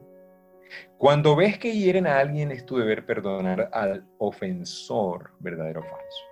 [0.98, 6.24] Cuando ves que hieren a alguien es tu deber perdonar al ofensor, ¿verdadero o falso?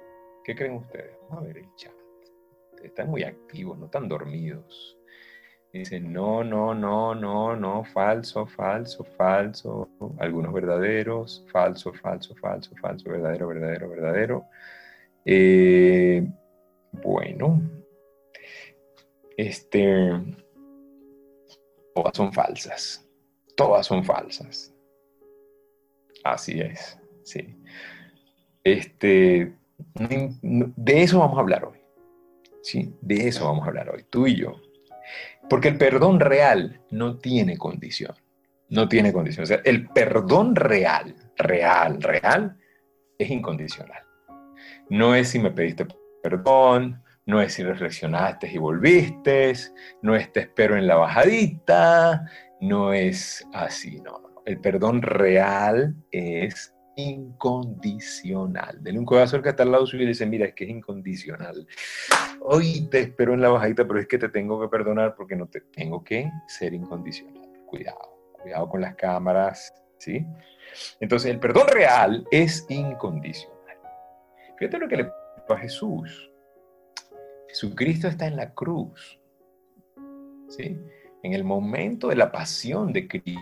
[0.46, 1.12] ¿Qué creen ustedes?
[1.24, 1.92] Vamos a ver el chat.
[2.82, 4.98] Están muy activos, no están dormidos.
[5.74, 9.90] Dicen, no, no, no, no, no, falso, falso, falso.
[10.20, 14.46] Algunos verdaderos, falso, falso, falso, falso, verdadero, verdadero, verdadero.
[15.26, 16.26] Eh,
[16.94, 17.62] bueno,
[19.40, 20.12] este,
[21.96, 23.08] todas son falsas.
[23.56, 24.74] Todas son falsas.
[26.26, 27.56] Así es, sí.
[28.64, 29.54] Este,
[29.96, 31.78] de eso vamos a hablar hoy.
[32.62, 34.60] Sí, de eso vamos a hablar hoy, tú y yo.
[35.50, 38.14] Porque el perdón real no tiene condición.
[38.68, 39.44] No tiene condición.
[39.44, 42.58] O sea, el perdón real, real, real,
[43.18, 44.04] es incondicional.
[44.90, 45.88] No es si me pediste
[46.22, 49.54] perdón, no es si reflexionaste y volviste,
[50.02, 52.26] no es te espero en la bajadita,
[52.60, 54.42] no es así, no.
[54.48, 58.84] El perdón real es incondicional.
[58.84, 61.68] Denle un codazo al que está lado y dice, mira, es que es incondicional.
[62.42, 65.46] Hoy te espero en la bajadita, pero es que te tengo que perdonar porque no
[65.46, 67.48] te tengo que ser incondicional.
[67.68, 70.26] Cuidado, cuidado con las cámaras, ¿sí?
[71.00, 73.78] Entonces, el perdón real es incondicional.
[74.58, 76.29] Fíjate lo que le pasó a Jesús.
[77.50, 79.20] Jesucristo está en la cruz,
[80.48, 80.80] ¿sí?
[81.24, 83.42] En el momento de la pasión de Cristo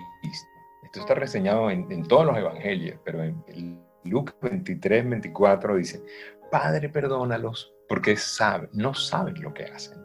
[0.88, 6.02] esto está reseñado en, todos los evangelios, pero en, Lucas 23, 24 dice,
[6.50, 9.98] Padre, perdónalos porque saben, no saben lo que hacen.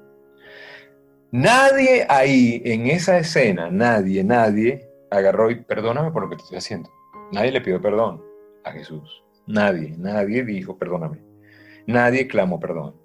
[1.30, 6.58] Nadie ahí, en esa escena, nadie, nadie agarró y perdóname por lo que te estoy
[6.58, 6.90] haciendo.
[7.30, 8.20] Nadie le pidió perdón
[8.64, 9.22] a Jesús.
[9.46, 11.22] Nadie, nadie dijo perdóname.
[11.86, 12.96] Nadie clamó perdón.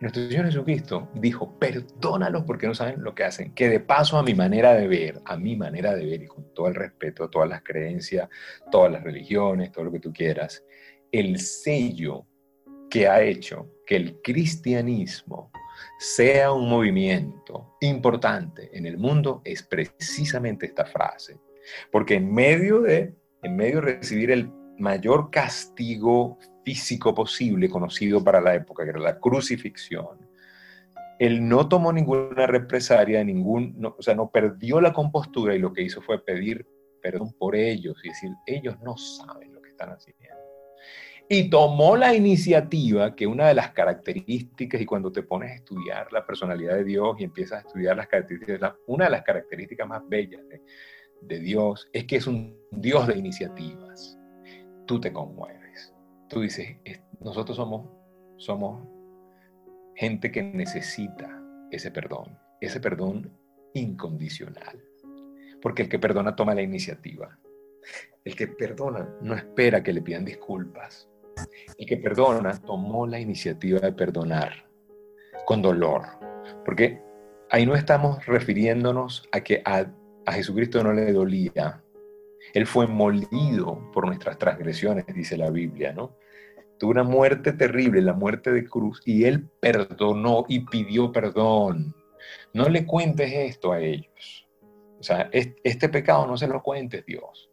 [0.00, 3.52] Nuestro Señor Jesucristo dijo, perdónalos porque no saben lo que hacen.
[3.52, 6.54] Que de paso a mi manera de ver, a mi manera de ver y con
[6.54, 8.26] todo el respeto a todas las creencias,
[8.70, 10.64] todas las religiones, todo lo que tú quieras,
[11.12, 12.26] el sello
[12.88, 15.52] que ha hecho que el cristianismo
[15.98, 21.38] sea un movimiento importante en el mundo es precisamente esta frase.
[21.92, 28.40] Porque en medio de, en medio de recibir el mayor castigo físico posible conocido para
[28.40, 30.30] la época, que era la crucifixión,
[31.18, 35.82] él no tomó ninguna represalia, ningún, o sea, no perdió la compostura y lo que
[35.82, 36.66] hizo fue pedir
[37.02, 40.20] perdón por ellos y decir, ellos no saben lo que están haciendo.
[41.28, 46.12] Y tomó la iniciativa, que una de las características, y cuando te pones a estudiar
[46.12, 50.02] la personalidad de Dios y empiezas a estudiar las características, una de las características más
[50.08, 50.62] bellas de,
[51.20, 54.18] de Dios es que es un Dios de iniciativas.
[54.86, 55.59] Tú te conmueves
[56.30, 56.76] tú dices,
[57.20, 57.56] nosotros
[58.38, 58.88] somos,
[59.96, 63.30] gente que necesita ese perdón, ese perdón
[63.74, 64.82] incondicional.
[65.60, 67.38] Porque el que perdona toma la iniciativa.
[68.24, 71.10] El que perdona no espera que le pidan disculpas.
[71.76, 74.64] El que perdona tomó la iniciativa de perdonar
[75.44, 76.02] con dolor.
[76.64, 77.02] Porque
[77.50, 79.84] ahí no estamos refiriéndonos a que a,
[80.24, 81.82] a Jesucristo no le dolía
[82.54, 86.16] él fue molido por nuestras transgresiones, dice la Biblia, ¿no?
[86.78, 91.94] Tuvo una muerte terrible, la muerte de cruz, y Él perdonó y pidió perdón.
[92.54, 94.48] No le cuentes esto a ellos.
[94.98, 97.50] O sea, este pecado no se lo cuentes, Dios.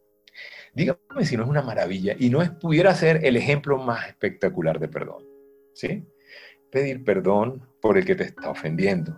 [0.74, 4.80] Dígame si no es una maravilla y no es, pudiera ser el ejemplo más espectacular
[4.80, 5.26] de perdón.
[5.74, 6.06] ¿Sí?
[6.72, 9.16] Pedir perdón por el que te está ofendiendo.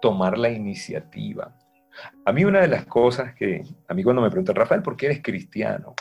[0.00, 1.54] Tomar la iniciativa
[2.24, 5.06] a mí una de las cosas que, a mí cuando me preguntan, Rafael, ¿por qué
[5.06, 5.94] eres cristiano?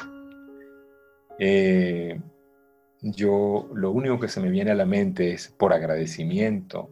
[1.37, 2.19] Eh,
[3.01, 6.89] yo lo único que se me viene a la mente es por agradecimiento,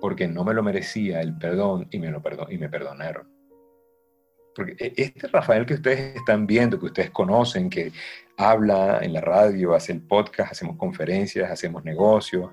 [0.00, 3.28] porque no me lo merecía el perdón y me, lo perdon y me perdonaron.
[4.54, 7.92] Porque e, este Rafael que ustedes están viendo, que ustedes conocen, que
[8.36, 12.50] habla en la radio, hace el podcast, hacemos conferencias, hacemos negocios,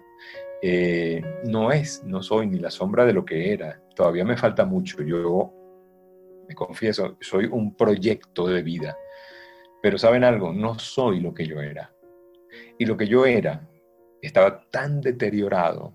[0.66, 3.82] eh, no es, no soy ni la sombra de lo que era.
[3.94, 5.04] Todavía me falta mucho.
[5.04, 5.54] Yo,
[6.48, 8.98] me confieso, soy un proyecto de vida.
[9.82, 11.94] Pero saben algo, no soy lo que yo era.
[12.80, 13.68] Y lo que yo era
[14.22, 15.94] estaba tan deteriorado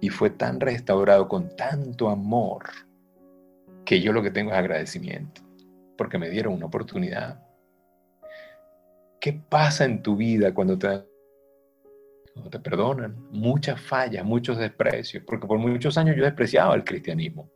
[0.00, 2.64] y fue tan restaurado con tanto amor
[3.84, 5.40] que yo lo que tengo es agradecimiento,
[5.96, 7.46] porque me dieron una oportunidad.
[9.20, 11.04] ¿Qué pasa en tu vida cuando te,
[12.50, 13.16] te perdonan?
[13.30, 17.50] Muchas fallas, muchos desprecios, porque por muchos años yo despreciaba el cristianismo.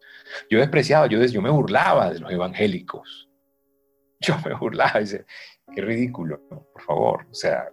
[0.49, 3.29] Yo despreciaba, yo, yo me burlaba de los evangélicos.
[4.21, 5.27] Yo me burlaba, dice,
[5.73, 7.27] qué ridículo, por favor.
[7.31, 7.69] O sea,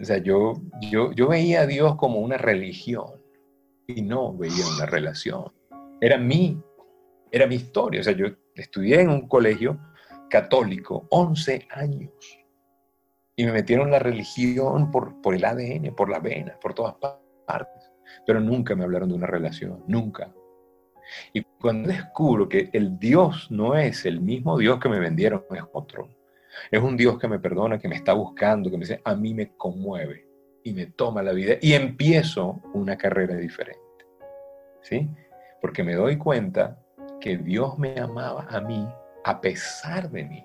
[0.00, 0.52] o sea yo,
[0.88, 3.20] yo, yo veía a Dios como una religión
[3.88, 5.52] y no veía una relación.
[6.00, 6.62] Era mi
[7.30, 8.00] era mi historia.
[8.00, 9.78] O sea, yo estudié en un colegio
[10.30, 12.10] católico 11 años
[13.36, 16.94] y me metieron la religión por, por el ADN, por las venas, por todas
[17.46, 17.92] partes.
[18.26, 20.32] Pero nunca me hablaron de una relación, nunca.
[21.34, 25.62] Y cuando descubro que el Dios no es el mismo Dios que me vendieron, es
[25.72, 26.08] otro.
[26.70, 29.34] Es un Dios que me perdona, que me está buscando, que me dice, a mí
[29.34, 30.26] me conmueve
[30.64, 33.80] y me toma la vida y empiezo una carrera diferente.
[34.82, 35.08] ¿Sí?
[35.60, 36.80] Porque me doy cuenta
[37.20, 38.86] que Dios me amaba a mí
[39.24, 40.44] a pesar de mí.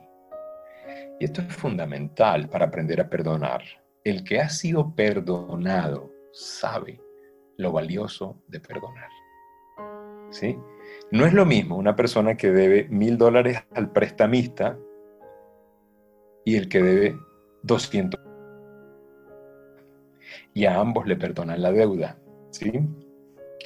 [1.22, 3.62] Y esto es fundamental para aprender a perdonar.
[4.04, 7.00] El que ha sido perdonado sabe
[7.58, 9.12] lo valioso de perdonar.
[10.32, 10.58] ¿Sí?
[11.12, 14.80] No es lo mismo una persona que debe mil dólares al prestamista
[16.44, 17.16] y el que debe
[17.62, 18.20] 200.
[20.56, 22.18] Y a ambos le perdonan la deuda.
[22.50, 22.72] ¿Sí?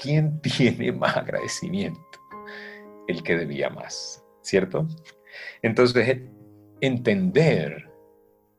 [0.03, 2.01] ¿Quién tiene más agradecimiento?
[3.07, 4.87] el que debía más, ¿cierto?
[5.61, 6.21] Entonces,
[6.85, 7.89] entender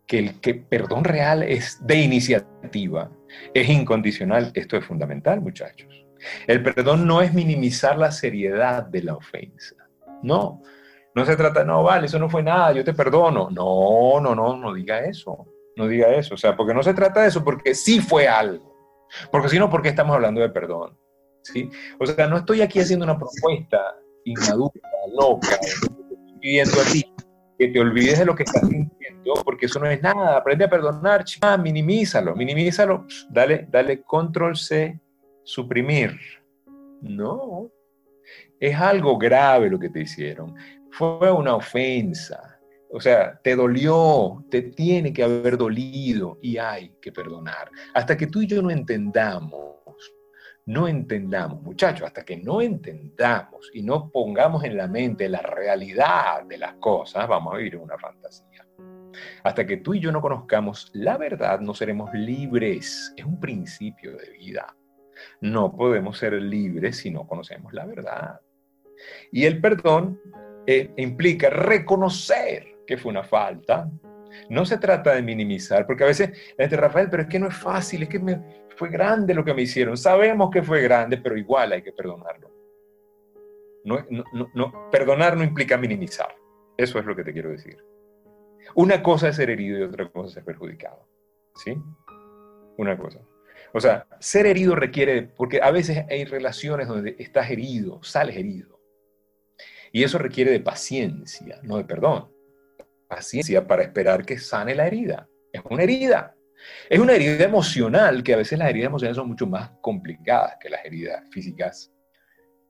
[0.07, 3.11] que el que perdón real es de iniciativa,
[3.53, 6.07] es incondicional, esto es fundamental, muchachos.
[6.47, 9.75] El perdón no es minimizar la seriedad de la ofensa.
[10.23, 10.63] No,
[11.15, 13.49] no se trata, no, vale, eso no fue nada, yo te perdono.
[13.51, 15.47] No, no, no, no diga eso.
[15.77, 16.35] No diga eso.
[16.35, 18.75] O sea, porque no se trata de eso, porque sí fue algo.
[19.31, 20.99] Porque si no, ¿por qué estamos hablando de perdón?
[21.43, 21.71] ¿Sí?
[21.99, 24.81] O sea, no estoy aquí haciendo una propuesta inmadura,
[25.17, 25.59] loca,
[26.41, 27.16] pidiendo a ti
[27.59, 30.37] que te olvides de lo que estás sintiendo, porque eso no es nada.
[30.37, 34.99] Aprende a perdonar, ah, minimízalo, minimízalo, dale, dale control C,
[35.43, 36.19] suprimir.
[37.01, 37.71] No,
[38.61, 40.55] es algo grave lo que te hicieron.
[40.91, 42.59] Fue una ofensa.
[42.91, 47.71] O sea, te dolió, te tiene que haber dolido y hay que perdonar.
[47.95, 49.77] Hasta que tú y yo no entendamos
[50.67, 56.45] no entendamos, muchachos, hasta que no entendamos y no pongamos en la mente la realidad
[56.45, 58.67] de las cosas, vamos a vivir una fantasía.
[59.45, 63.15] Hasta que tú y yo no conozcamos la verdad, no seremos libres.
[63.17, 64.77] Es un principio de vida.
[65.41, 68.41] No podemos ser libres si no conocemos la verdad.
[69.33, 70.21] Y el perdón
[70.67, 73.91] eh, implica reconocer que fue una falta,
[74.51, 78.03] no se trata de minimizar, porque a veces Rafael, pero es que no es fácil,
[78.03, 78.19] es que
[78.77, 79.97] fue grande lo que me hicieron.
[79.97, 82.51] Sabemos que fue grande, pero igual hay que perdonarlo.
[83.85, 84.05] No,
[84.55, 86.35] no, perdonar no implica minimizar.
[86.77, 87.77] Eso es lo que te quiero decir.
[88.75, 91.09] Una cosa es ser herido y otra cosa es ser perjudicado.
[91.55, 91.77] ¿Sí?
[92.77, 93.21] Una cosa.
[93.73, 98.81] O sea, ser herido requiere, porque a veces hay relaciones donde estás herido, sales herido.
[99.93, 102.37] Y eso requiere de paciencia, no de perdón
[103.07, 105.29] paciencia para esperar que sane la herida.
[105.53, 106.36] Es una herida.
[106.89, 110.71] Es una herida emocional, que a veces las heridas emocionales son mucho más complicadas que
[110.71, 111.93] las heridas físicas,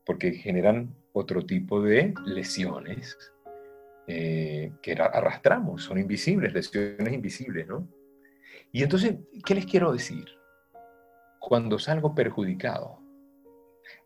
[0.05, 3.17] porque generan otro tipo de lesiones
[4.07, 7.89] eh, que arrastramos, son invisibles, lesiones invisibles, ¿no?
[8.73, 10.25] Y entonces, ¿qué les quiero decir?
[11.41, 13.01] Cuando salgo perjudicado,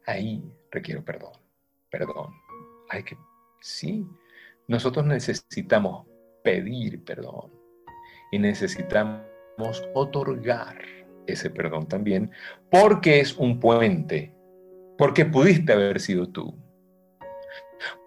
[0.06, 1.32] ahí requiero perdón,
[1.90, 2.32] perdón.
[2.88, 3.16] Hay que,
[3.60, 4.06] sí,
[4.68, 6.06] nosotros necesitamos
[6.42, 7.50] pedir perdón
[8.32, 9.29] y necesitamos
[9.94, 10.78] otorgar
[11.26, 12.30] ese perdón también
[12.70, 14.34] porque es un puente,
[14.98, 16.54] porque pudiste haber sido tú.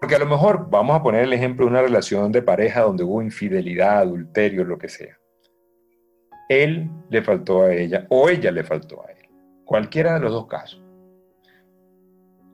[0.00, 3.02] Porque a lo mejor vamos a poner el ejemplo de una relación de pareja donde
[3.02, 5.18] hubo infidelidad, adulterio, lo que sea.
[6.48, 9.28] Él le faltó a ella o ella le faltó a él.
[9.64, 10.80] Cualquiera de los dos casos.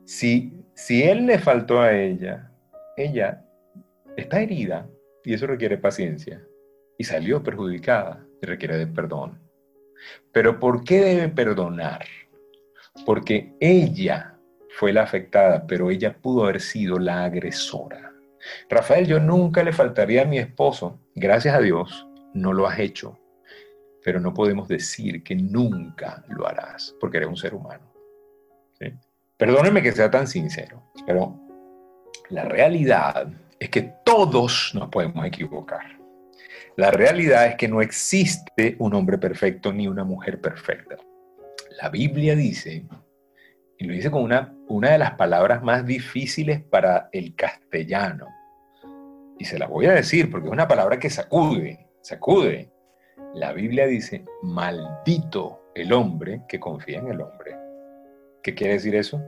[0.05, 2.51] Si, si él le faltó a ella,
[2.96, 3.44] ella
[4.16, 4.88] está herida
[5.24, 6.42] y eso requiere paciencia.
[6.96, 9.38] Y salió perjudicada requiere de perdón.
[10.32, 12.07] Pero ¿por qué debe perdonar?
[13.05, 14.36] porque ella
[14.78, 18.12] fue la afectada, pero ella pudo haber sido la agresora.
[18.68, 23.18] Rafael, yo nunca le faltaría a mi esposo, gracias a Dios, no lo has hecho,
[24.03, 27.93] pero no podemos decir que nunca lo harás, porque eres un ser humano.
[29.36, 31.38] Perdónenme que sea tan sincero, pero
[32.30, 33.28] la realidad
[33.59, 35.99] es que todos nos podemos equivocar.
[36.81, 40.97] La realidad es que no existe un hombre perfecto ni una mujer perfecta.
[41.78, 42.87] La Biblia dice,
[43.76, 48.28] y lo dice con una, una de las palabras más difíciles para el castellano,
[49.39, 52.72] y se la voy a decir porque es una palabra que sacude, sacude.
[53.35, 57.59] La Biblia dice, maldito el hombre que confía en el hombre.
[58.43, 59.22] ¿Qué quiere decir eso?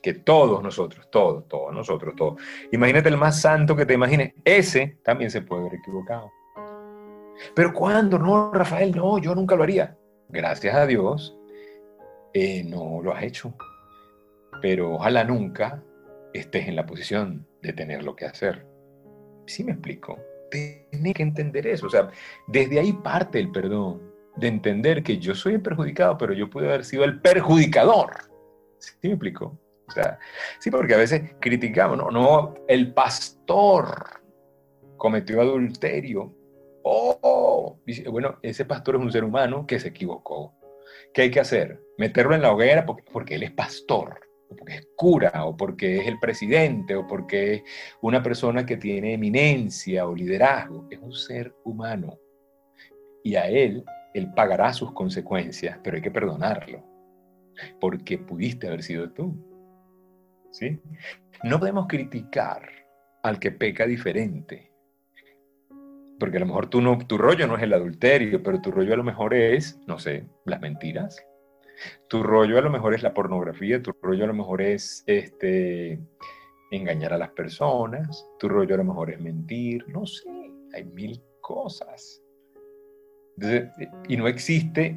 [0.00, 2.40] Que todos nosotros, todos, todos nosotros, todos.
[2.70, 6.30] Imagínate el más santo que te imagines, ese también se puede haber equivocado.
[7.54, 8.18] Pero ¿cuándo?
[8.18, 9.96] No, Rafael, no, yo nunca lo haría.
[10.28, 11.36] Gracias a Dios,
[12.32, 13.54] eh, no lo has hecho.
[14.62, 15.82] Pero ojalá nunca
[16.32, 18.66] estés en la posición de tener lo que hacer.
[19.46, 20.18] ¿Sí me explico?
[20.50, 21.86] Tienes que entender eso.
[21.86, 22.10] O sea,
[22.46, 26.66] desde ahí parte el perdón, de entender que yo soy el perjudicado, pero yo pude
[26.66, 28.12] haber sido el perjudicador.
[28.78, 29.58] ¿Sí me explico?
[29.86, 30.18] O sea,
[30.58, 34.22] sí, porque a veces criticamos, no, no, el pastor
[34.96, 36.34] cometió adulterio.
[37.22, 37.78] Oh,
[38.10, 40.54] bueno, ese pastor es un ser humano que se equivocó.
[41.12, 41.80] ¿Qué hay que hacer?
[41.98, 46.00] Meterlo en la hoguera porque, porque él es pastor, o porque es cura, o porque
[46.00, 47.62] es el presidente, o porque es
[48.00, 50.86] una persona que tiene eminencia o liderazgo.
[50.90, 52.18] Es un ser humano.
[53.22, 56.84] Y a él, él pagará sus consecuencias, pero hay que perdonarlo,
[57.80, 59.34] porque pudiste haber sido tú.
[60.50, 60.80] ¿Sí?
[61.42, 62.68] No podemos criticar
[63.22, 64.73] al que peca diferente
[66.18, 68.94] porque a lo mejor tú no, tu rollo no es el adulterio, pero tu rollo
[68.94, 71.24] a lo mejor es, no sé, las mentiras.
[72.08, 75.98] Tu rollo a lo mejor es la pornografía, tu rollo a lo mejor es este,
[76.70, 80.28] engañar a las personas, tu rollo a lo mejor es mentir, no sé,
[80.72, 82.22] hay mil cosas.
[84.08, 84.96] y no existe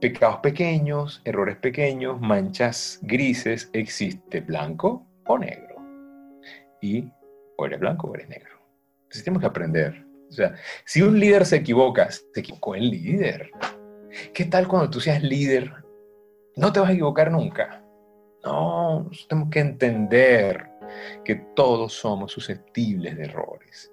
[0.00, 5.76] pecados pequeños, errores pequeños, manchas grises, existe blanco o negro.
[6.80, 7.10] Y
[7.56, 8.58] o eres blanco o eres negro.
[9.02, 10.54] Entonces tenemos que aprender o sea,
[10.84, 13.50] si un líder se equivoca, se equivocó el líder.
[14.32, 15.72] ¿Qué tal cuando tú seas líder?
[16.56, 17.84] No te vas a equivocar nunca.
[18.44, 20.68] No, tenemos que entender
[21.24, 23.92] que todos somos susceptibles de errores.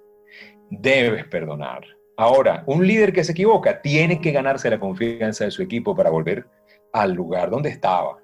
[0.69, 1.83] Debes perdonar.
[2.17, 6.11] Ahora, un líder que se equivoca tiene que ganarse la confianza de su equipo para
[6.11, 6.47] volver
[6.93, 8.19] al lugar donde estaba.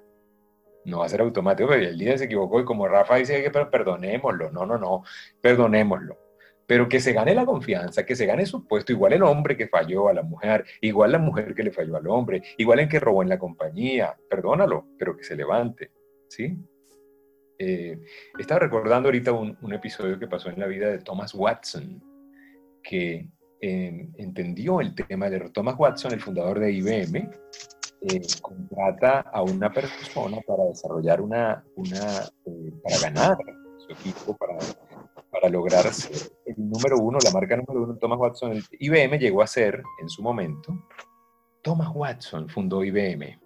[0.84, 3.50] No va a ser automático, pero el líder se equivocó y como Rafa dice que
[3.50, 4.50] perdonémoslo.
[4.50, 5.02] No, no, no,
[5.40, 6.23] perdonémoslo
[6.66, 9.68] pero que se gane la confianza, que se gane su puesto, igual el hombre que
[9.68, 13.00] falló a la mujer, igual la mujer que le falló al hombre, igual el que
[13.00, 15.90] robó en la compañía, perdónalo, pero que se levante,
[16.28, 16.56] ¿sí?
[17.58, 18.00] Eh,
[18.38, 22.02] estaba recordando ahorita un, episodio que pasó en la vida de Thomas Watson,
[22.82, 23.28] que
[23.60, 27.30] em, entendió el tema de Thomas Watson, el fundador de IBM,
[28.06, 31.64] eh, contrata a una persona para desarrollar una,
[32.44, 33.36] eh, para ganar
[33.78, 34.58] su equipo, para
[35.34, 39.46] para lograr ser el número uno, la marca número uno, Thomas Watson, IBM llegó a
[39.46, 40.86] ser en su momento,
[41.62, 43.40] Thomas Watson fundó IBM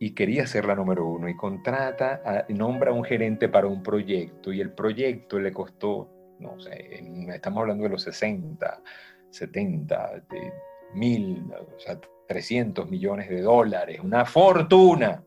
[0.00, 4.52] y quería ser la número uno y contrata, nombra a un gerente para un proyecto
[4.52, 6.08] y el proyecto le costó,
[6.40, 8.82] no sé, estamos hablando de los 60,
[9.30, 10.52] 70, de
[10.94, 15.22] mil, o sea, 300 millones de dólares, una fortuna.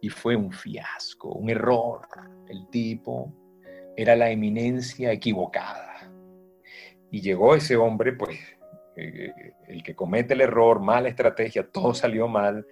[0.00, 2.06] Y fue un fiasco, un error.
[2.48, 3.34] El tipo
[3.98, 6.08] era la eminencia equivocada.
[7.10, 8.38] Y llegó ese hombre, pues,
[8.94, 9.32] eh,
[9.66, 12.64] el que comete el error, mala estrategia, todo salió mal,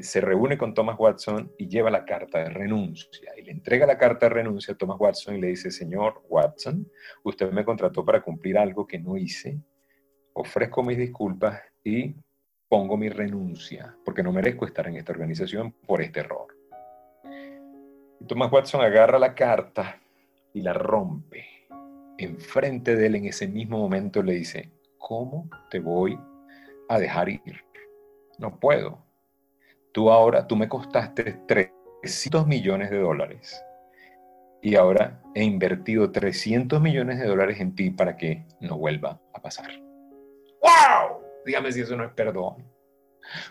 [0.00, 3.32] se reúne con Thomas Watson y lleva la carta de renuncia.
[3.36, 6.88] Y le entrega la carta de renuncia a Thomas Watson y le dice, señor Watson,
[7.24, 9.58] usted me contrató para cumplir algo que no hice,
[10.34, 12.14] ofrezco mis disculpas y
[12.68, 16.46] pongo mi renuncia, porque no merezco estar en esta organización por este error.
[18.28, 20.00] Thomas Watson agarra la carta
[20.52, 21.46] y la rompe.
[22.18, 26.18] Enfrente de él en ese mismo momento le dice, ¿cómo te voy
[26.88, 27.64] a dejar ir?
[28.38, 29.04] No puedo.
[29.92, 33.62] Tú ahora, tú me costaste 300 millones de dólares
[34.60, 39.40] y ahora he invertido 300 millones de dólares en ti para que no vuelva a
[39.40, 39.70] pasar.
[40.60, 41.22] ¡Wow!
[41.46, 42.66] Dígame si eso no es perdón.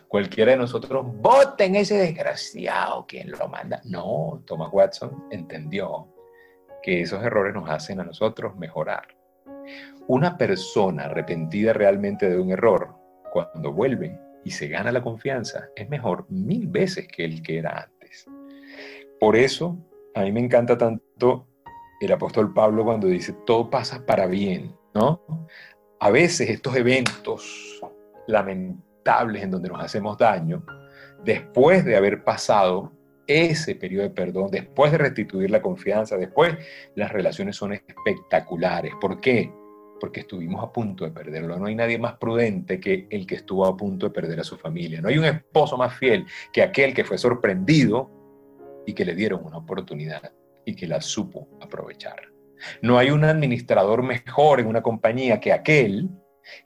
[0.08, 3.82] Cualquiera de nosotros voten ese desgraciado quien lo manda.
[3.86, 6.08] No, Thomas Watson entendió
[6.88, 9.10] que esos errores nos hacen a nosotros mejorar.
[10.08, 12.96] Una persona arrepentida realmente de un error,
[13.34, 17.90] cuando vuelve y se gana la confianza, es mejor mil veces que el que era
[17.92, 18.26] antes.
[19.20, 19.78] Por eso,
[20.16, 21.50] a mí me encanta tanto
[22.00, 25.22] el apóstol Pablo cuando dice, todo pasa para bien, ¿no?
[26.00, 27.82] A veces estos eventos
[28.28, 30.66] lamentables en donde nos hacemos daño,
[31.26, 32.94] después de haber pasado
[33.28, 36.56] ese periodo de perdón, después de restituir la confianza, después
[36.96, 38.94] las relaciones son espectaculares.
[39.00, 39.52] ¿Por qué?
[40.00, 41.58] Porque estuvimos a punto de perderlo.
[41.58, 44.58] No hay nadie más prudente que el que estuvo a punto de perder a su
[44.58, 45.02] familia.
[45.02, 48.12] No hay un esposo más fiel que aquel que fue sorprendido
[48.86, 50.32] y que le dieron una oportunidad
[50.66, 52.22] y que la supo aprovechar.
[52.82, 56.10] No hay un administrador mejor en una compañía que aquel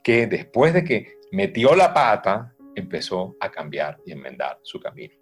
[0.04, 5.21] que después de que metió la pata, empezó a cambiar y enmendar su camino.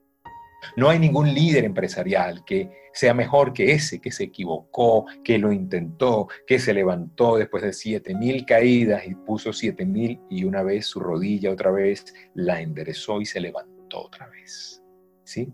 [0.76, 5.52] No hay ningún líder empresarial que sea mejor que ese que se equivocó, que lo
[5.52, 10.64] intentó, que se levantó después de siete mil caídas y puso siete mil y una
[10.64, 14.84] vez su rodilla otra vez la enderezó y se levantó otra vez.
[15.24, 15.54] ¿Sí?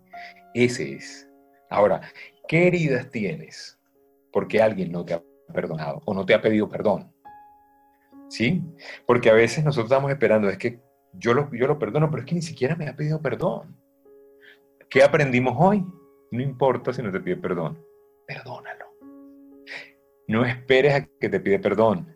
[0.53, 1.29] Ese es.
[1.69, 2.01] Ahora,
[2.47, 3.77] ¿qué heridas tienes?
[4.31, 7.11] Porque alguien no te ha perdonado o no te ha pedido perdón.
[8.29, 8.63] ¿Sí?
[9.05, 10.79] Porque a veces nosotros estamos esperando, es que
[11.13, 13.77] yo lo, yo lo perdono, pero es que ni siquiera me ha pedido perdón.
[14.89, 15.85] ¿Qué aprendimos hoy?
[16.31, 17.83] No importa si no te pide perdón,
[18.27, 18.85] perdónalo.
[20.27, 22.13] No esperes a que te pide perdón.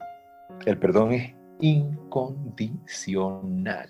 [0.66, 3.90] El perdón es incondicional.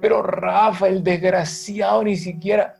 [0.00, 2.74] Pero Rafa, el desgraciado, ni siquiera...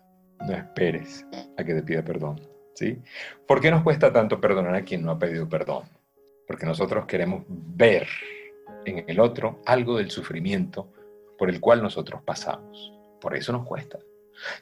[0.46, 1.26] No esperes
[1.56, 2.40] a que te pida perdón.
[2.74, 3.00] ¿sí?
[3.46, 5.84] ¿Por qué nos cuesta tanto perdonar a quien no ha pedido perdón?
[6.46, 8.06] Porque nosotros queremos ver
[8.84, 10.92] en el otro algo del sufrimiento
[11.38, 12.92] por el cual nosotros pasamos.
[13.20, 13.98] Por eso nos cuesta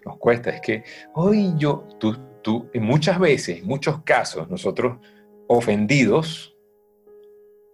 [0.05, 4.99] nos cuesta, es que hoy yo, tú, tú, muchas veces, en muchos casos, nosotros
[5.49, 6.57] ofendidos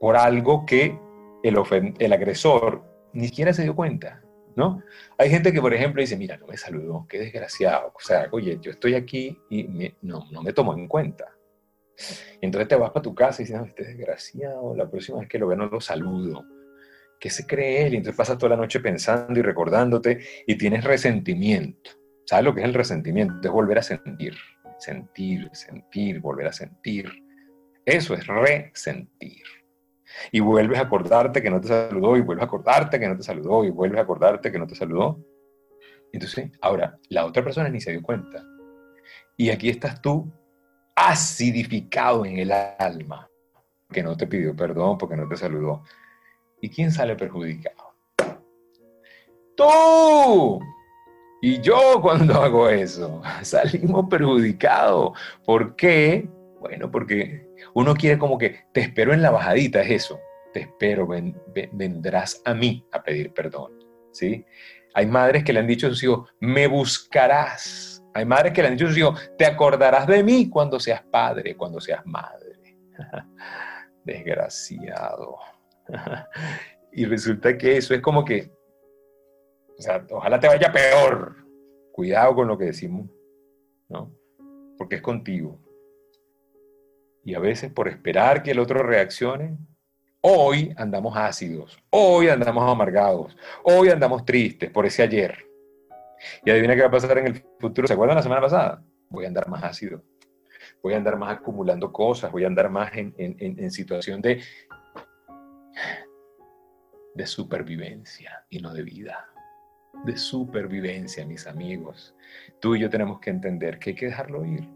[0.00, 0.98] por algo que
[1.42, 1.56] el,
[1.98, 4.22] el agresor ni siquiera se dio cuenta,
[4.54, 4.82] ¿no?
[5.18, 8.58] Hay gente que, por ejemplo, dice, mira, no me saludó, qué desgraciado, o sea, oye,
[8.60, 11.36] yo estoy aquí y no, no me tomo en cuenta.
[12.40, 15.38] Entonces te vas para tu casa y dices, no, este desgraciado, la próxima vez que
[15.38, 16.44] lo veo no lo saludo.
[17.18, 17.94] ¿Qué se cree él?
[17.94, 21.90] Y entonces pasas toda la noche pensando y recordándote y tienes resentimiento.
[22.24, 23.34] ¿Sabes lo que es el resentimiento?
[23.42, 24.34] Es volver a sentir,
[24.78, 27.10] sentir, sentir, volver a sentir.
[27.84, 29.42] Eso es resentir.
[30.32, 33.22] Y vuelves a acordarte que no te saludó y vuelves a acordarte que no te
[33.22, 35.24] saludó y vuelves a acordarte que no te saludó.
[36.12, 38.44] Entonces, ahora, la otra persona ni se dio cuenta.
[39.36, 40.32] Y aquí estás tú
[40.94, 43.28] acidificado en el alma,
[43.92, 45.84] que no te pidió perdón porque no te saludó.
[46.66, 47.94] ¿Y quién sale perjudicado?
[49.56, 50.58] ¡Tú!
[51.40, 55.16] Y yo cuando hago eso, salimos perjudicados.
[55.44, 56.28] ¿Por qué?
[56.58, 60.18] Bueno, porque uno quiere como que te espero en la bajadita, es eso.
[60.52, 61.06] Te espero,
[61.72, 63.70] vendrás a mí a pedir perdón.
[64.10, 64.44] ¿sí?
[64.94, 68.04] Hay madres que le han dicho a sus hijos, me buscarás.
[68.12, 71.04] Hay madres que le han dicho a sus hijos, te acordarás de mí cuando seas
[71.12, 72.76] padre, cuando seas madre.
[74.04, 75.38] Desgraciado.
[76.92, 78.50] y resulta que eso es como que
[80.10, 81.36] ojalá te vaya peor.
[81.92, 83.08] Cuidado con lo que decimos,
[83.88, 84.12] ¿no?
[84.76, 85.58] Porque es contigo.
[87.24, 89.56] Y a veces por esperar que el otro reaccione,
[90.20, 95.46] hoy andamos ácidos, hoy andamos amargados, hoy andamos tristes por ese ayer.
[96.44, 97.88] Y adivina qué va a pasar en el futuro.
[97.88, 98.82] ¿Se acuerdan la semana pasada?
[99.08, 100.02] Voy a andar más ácido.
[100.82, 104.40] Voy a andar más acumulando cosas, voy a andar más en situación de,
[107.14, 109.26] de supervivencia y no de vida
[110.04, 112.14] de supervivencia, mis amigos.
[112.60, 114.68] Tú y yo tenemos que entender que hay que dejarlo ir.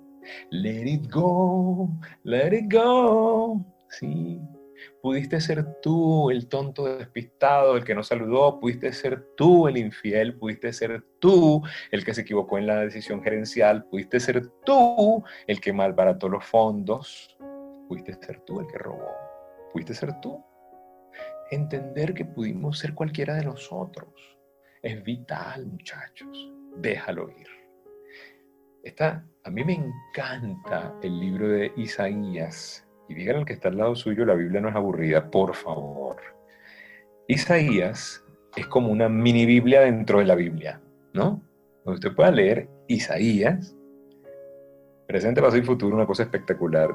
[0.51, 1.89] Let it go,
[2.25, 3.65] let it go.
[3.89, 4.41] Sí,
[5.03, 10.37] pudiste ser tú el tonto despistado, el que no saludó, pudiste ser tú el infiel,
[10.37, 15.61] pudiste ser tú el que se equivocó en la decisión gerencial, pudiste ser tú el
[15.61, 17.37] que malbarató los fondos,
[17.89, 19.11] pudiste ser tú el que robó,
[19.73, 20.45] pudiste ser tú.
[21.51, 24.09] Entender que pudimos ser cualquiera de nosotros
[24.83, 26.53] es vital, muchachos.
[26.77, 27.49] Déjalo ir.
[28.85, 32.87] Esta, a mí me encanta el libro de Isaías.
[33.09, 36.17] Y digan al que está al lado suyo, la Biblia no es aburrida, por favor.
[37.27, 38.25] Isaías
[38.57, 40.81] es como una mini Biblia dentro de la Biblia,
[41.13, 41.43] ¿no?
[41.85, 43.77] Donde usted pueda leer Isaías,
[45.09, 46.95] presente, pasado y futuro, una cosa espectacular.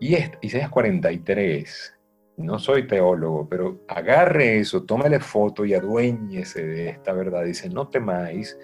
[0.00, 1.99] Y esta, Isaías 43
[2.40, 7.44] no soy teólogo, pero agarre eso, tómale foto y aduéñese de esta verdad.
[7.44, 8.58] Dice, no temáis,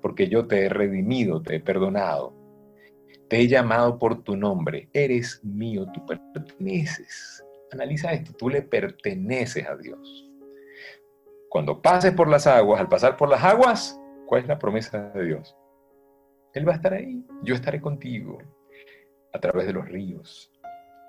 [0.00, 2.34] porque yo te he redimido, te he perdonado,
[3.28, 7.44] te he llamado por tu nombre, eres mío, tú perteneces.
[7.70, 10.24] Analiza esto, tú le perteneces a Dios.
[11.50, 15.24] cuando pases por las aguas, al pasar por las aguas, ¿cuál es la promesa de
[15.24, 15.56] Dios?
[16.52, 18.38] Él va a estar ahí, yo estaré contigo
[19.32, 20.52] a través de los ríos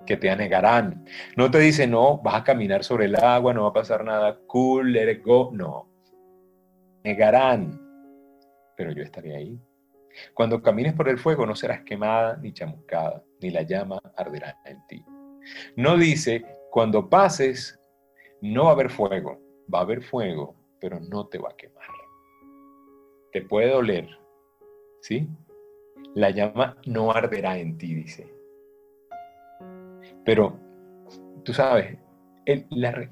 [0.06, 1.06] que te anegarán.
[1.36, 4.40] No te dice, no, vas a caminar sobre el agua, no va a pasar nada,
[4.48, 5.52] cool, let it go.
[5.54, 5.88] No.
[7.04, 7.80] Negarán,
[8.76, 9.60] pero yo estaré ahí.
[10.34, 14.86] Cuando camines por el fuego no serás quemada ni chamuscada, ni la llama arderá en
[14.88, 15.04] ti.
[15.76, 17.80] No dice, cuando pases,
[18.42, 19.40] no va a haber fuego,
[19.74, 21.86] va a haber fuego, pero no te va a quemar.
[23.32, 24.10] Te puede doler,
[25.02, 25.28] ¿sí?
[26.16, 28.39] La llama no arderá en ti, dice.
[30.26, 30.60] Pero,
[31.44, 31.98] tú sabes,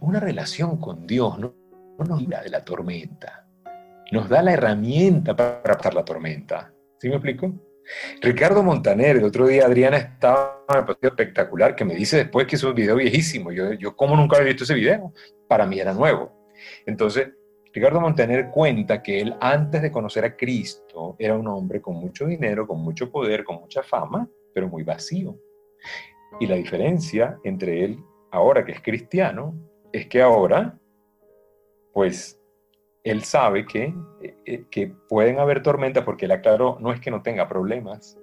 [0.02, 1.54] una relación con Dios no,
[1.98, 3.48] no nos libra de la tormenta,
[4.12, 6.74] nos da la herramienta para pasar la tormenta.
[7.00, 7.54] ¿Sí me explico?
[8.22, 12.64] Ricardo Montaner, el otro día Adriana estaba, me espectacular, que me dice después que es
[12.64, 13.52] un video viejísimo.
[13.52, 15.14] Yo, yo como nunca había visto ese video,
[15.48, 16.52] para mí era nuevo.
[16.86, 17.30] Entonces,
[17.74, 22.26] Ricardo Montaner cuenta que él antes de conocer a Cristo era un hombre con mucho
[22.26, 25.38] dinero, con mucho poder, con mucha fama, pero muy vacío.
[26.40, 28.00] Y la diferencia entre él
[28.32, 29.56] ahora que es cristiano
[29.92, 30.78] es que ahora,
[31.94, 32.40] pues
[33.04, 37.12] él sabe que, eh, eh, que pueden haber tormentas porque él aclaró, no es que
[37.12, 38.18] no tenga problemas,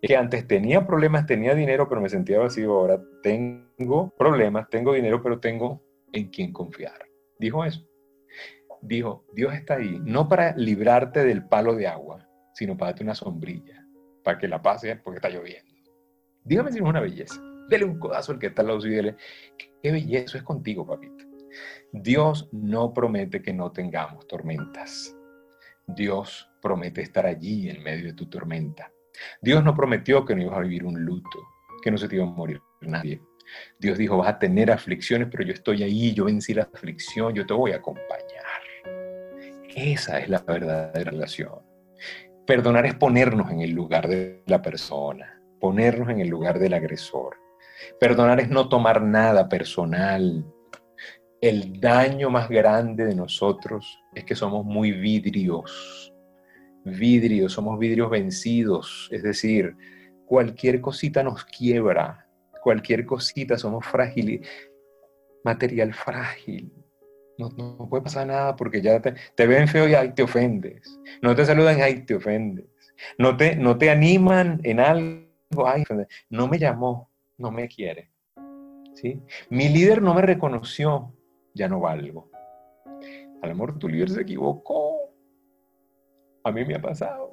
[0.00, 5.22] que antes tenía problemas, tenía dinero, pero me sentía vacío, ahora tengo problemas, tengo dinero,
[5.22, 5.80] pero tengo
[6.12, 7.06] en quien confiar.
[7.38, 7.86] Dijo eso.
[8.80, 13.14] Dijo, Dios está ahí, no para librarte del palo de agua, sino para darte una
[13.14, 13.86] sombrilla,
[14.24, 15.71] para que la pase porque está lloviendo.
[16.44, 17.40] Dígame si no es una belleza.
[17.68, 19.16] Dele un codazo al que está al lado y dile,
[19.56, 21.24] qué belleza es contigo, papito.
[21.92, 25.14] Dios no promete que no tengamos tormentas.
[25.86, 28.90] Dios promete estar allí en medio de tu tormenta.
[29.40, 31.38] Dios no prometió que no ibas a vivir un luto,
[31.82, 33.20] que no se te iba a morir nadie.
[33.78, 37.44] Dios dijo, vas a tener aflicciones, pero yo estoy ahí, yo vencí la aflicción, yo
[37.44, 38.62] te voy a acompañar.
[39.74, 41.60] Esa es la verdadera relación.
[42.46, 47.38] Perdonar es ponernos en el lugar de la persona, ponernos en el lugar del agresor.
[47.98, 50.44] Perdonar es no tomar nada personal,
[51.42, 56.14] el daño más grande de nosotros es que somos muy vidrios.
[56.84, 59.08] Vidrios, somos vidrios vencidos.
[59.10, 59.74] Es decir,
[60.24, 62.28] cualquier cosita nos quiebra.
[62.62, 64.48] Cualquier cosita, somos frágiles.
[65.42, 66.72] Material frágil.
[67.36, 70.96] No, puede pasar nada porque ya te, ven feo y ahí te ofendes.
[71.22, 72.66] No te saludan ahí te ofendes.
[73.18, 75.26] No te, no te animan en algo,
[76.30, 78.10] no me llamó, no me quiere.
[78.94, 79.20] ¿Sí?
[79.50, 81.12] Mi líder no me reconoció,
[81.54, 82.30] ya no valgo.
[83.42, 85.12] A lo tu líder se equivocó.
[86.44, 87.30] A mí me ha pasado.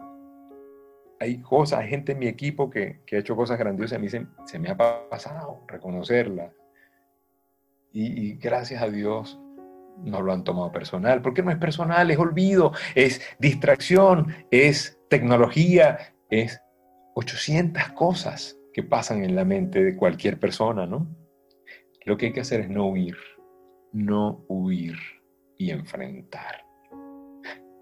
[1.19, 3.97] Hay cosas, hay gente en mi equipo que, ha hecho cosas grandiosas.
[3.97, 6.51] A mí se, me ha pasado reconocerla.
[7.91, 9.39] Y, gracias a Dios
[9.97, 11.21] no lo han tomado personal.
[11.21, 15.99] Porque no es personal, es olvido, es distracción, es tecnología,
[16.29, 16.61] es
[17.15, 21.07] 800 cosas que pasan en la mente de cualquier persona, ¿no?
[22.05, 23.17] Lo que hay que hacer es no huir
[23.91, 24.97] no huir
[25.57, 26.63] y enfrentar.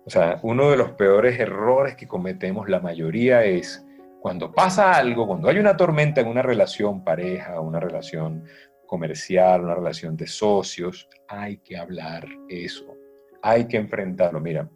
[0.05, 3.85] O sea, uno de los peores errores que cometemos la mayoría es
[4.21, 8.45] cuando pasa algo, cuando hay una tormenta en una relación pareja, una relación
[8.85, 12.95] comercial, una relación de socios, hay que hablar eso,
[13.41, 14.39] hay que enfrentarlo.
[14.39, 14.69] Mira,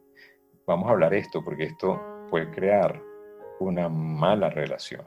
[0.68, 2.00] vamos a hablar esto porque esto
[2.30, 3.02] puede crear
[3.64, 5.06] una mala relación.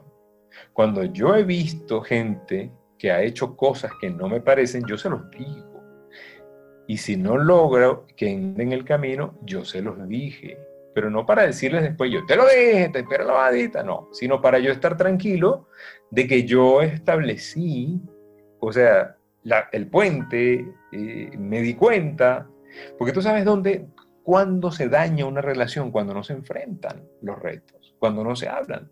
[0.73, 5.09] Cuando yo he visto gente que ha hecho cosas que no me parecen, yo se
[5.09, 5.83] los digo.
[6.87, 10.57] Y si no logro que en el camino, yo se los dije.
[10.93, 14.41] Pero no para decirles después, yo te lo dije, te espero la vadita, no, sino
[14.41, 15.67] para yo estar tranquilo
[16.09, 17.99] de que yo establecí,
[18.59, 19.17] o sea,
[19.71, 22.47] el puente, eh, me di cuenta,
[22.97, 23.87] porque tú sabes dónde,
[24.23, 28.91] cuando se daña una relación, cuando no se enfrentan los retos, cuando no se hablan.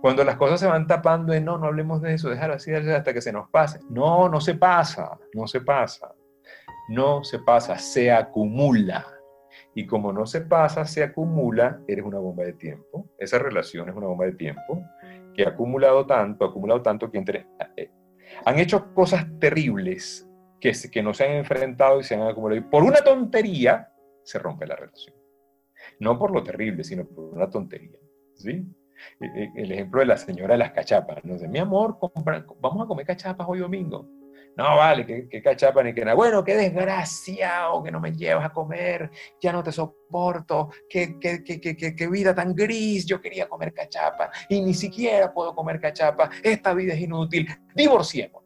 [0.00, 3.12] Cuando las cosas se van tapando en no, no hablemos de eso, dejar así hasta
[3.12, 3.80] que se nos pase.
[3.90, 6.14] No, no se pasa, no se pasa
[6.88, 9.06] no se pasa, se acumula.
[9.74, 13.08] Y como no se pasa, se acumula, eres una bomba de tiempo.
[13.18, 14.82] Esa relación es una bomba de tiempo
[15.34, 17.90] que ha acumulado tanto, ha acumulado tanto que entre, eh,
[18.44, 20.28] han hecho cosas terribles
[20.60, 22.60] que, que no se han enfrentado y se han acumulado.
[22.60, 25.16] Y por una tontería se rompe la relación.
[25.98, 27.98] No por lo terrible, sino por una tontería.
[28.34, 28.66] ¿Sí?
[29.20, 31.24] E, e, el ejemplo de la señora de las cachapas.
[31.24, 31.98] No sé, mi amor,
[32.60, 34.08] vamos a comer cachapas hoy domingo.
[34.56, 36.14] No, vale, que, cachapa ni que nada.
[36.14, 39.10] Bueno, qué desgraciado que no me llevas a comer,
[39.40, 44.72] ya no te soporto, qué, qué, vida tan gris, yo quería comer cachapa y ni
[44.72, 48.44] siquiera puedo comer cachapa, esta vida es inútil, divorciémonos.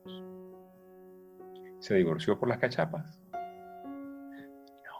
[1.80, 3.20] ¿Se divorció por las cachapas?
[4.86, 4.98] No,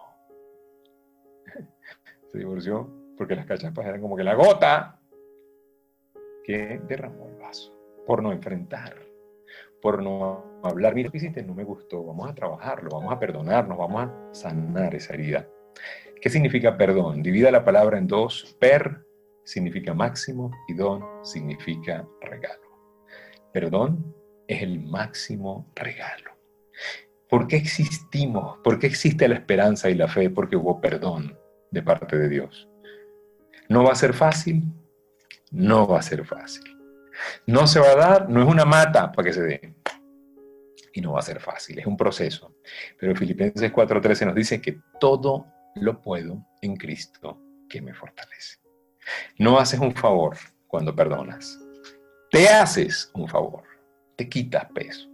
[2.33, 5.01] Se divorció porque las cachapas eran como que la gota
[6.45, 8.97] que derramó el vaso por no enfrentar,
[9.83, 10.95] por no hablar.
[10.95, 11.43] Mira, ¿qué hiciste?
[11.43, 12.03] No me gustó.
[12.05, 15.47] Vamos a trabajarlo, vamos a perdonarnos, vamos a sanar esa herida.
[16.21, 17.23] ¿Qué significa perdón?
[17.23, 18.57] Divida la palabra en dos.
[18.59, 19.05] Per
[19.45, 22.69] significa máximo y don significa regalo.
[23.53, 24.15] Perdón
[24.47, 26.31] es el máximo regalo.
[27.29, 28.59] ¿Por qué existimos?
[28.65, 30.31] ¿Por qué existe la esperanza y la fe?
[30.31, 31.39] Porque hubo perdón
[31.71, 32.68] de parte de Dios.
[33.69, 34.65] ¿No va a ser fácil?
[35.51, 36.65] No va a ser fácil.
[37.47, 39.75] No se va a dar, no es una mata para que se dé.
[40.95, 42.55] Y no va a ser fácil, es un proceso.
[42.99, 48.59] Pero Filipenses 4:13 nos dice que todo lo puedo en Cristo que me fortalece.
[49.39, 51.59] No haces un favor cuando perdonas.
[52.31, 53.65] Te haces un favor.
[54.17, 55.09] Te quitas peso.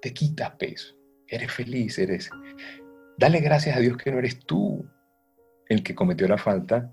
[0.00, 0.94] Te quitas peso.
[1.26, 2.30] Eres feliz, eres...
[3.16, 4.88] Dale gracias a Dios que no eres tú
[5.68, 6.92] el que cometió la falta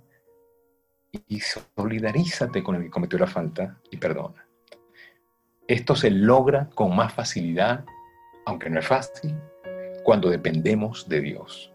[1.27, 4.47] y solidarízate con el que cometió la falta y perdona.
[5.67, 7.85] Esto se logra con más facilidad,
[8.45, 9.35] aunque no es fácil,
[10.03, 11.73] cuando dependemos de Dios.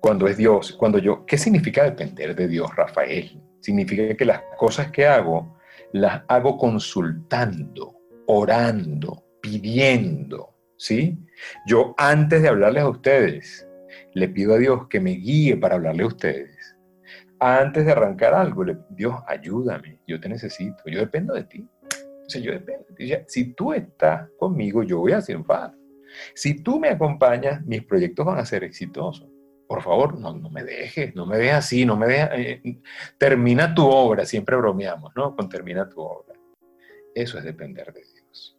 [0.00, 3.40] Cuando es Dios, cuando yo, ¿qué significa depender de Dios, Rafael?
[3.60, 5.56] Significa que las cosas que hago
[5.92, 7.94] las hago consultando,
[8.26, 11.18] orando, pidiendo, ¿sí?
[11.66, 13.68] Yo antes de hablarles a ustedes,
[14.14, 16.51] le pido a Dios que me guíe para hablarle a ustedes
[17.42, 21.68] antes de arrancar algo, Dios, ayúdame, yo te necesito, yo dependo de ti.
[22.24, 23.12] O sea, yo dependo de ti.
[23.26, 25.74] Si tú estás conmigo, yo voy a triunfar.
[26.34, 29.28] Si tú me acompañas, mis proyectos van a ser exitosos.
[29.66, 32.28] Por favor, no, no me dejes, no me dejes así, no me dejes...
[32.32, 32.80] Eh,
[33.18, 35.34] termina tu obra, siempre bromeamos, ¿no?
[35.34, 36.38] Con termina tu obra.
[37.12, 38.56] Eso es depender de Dios.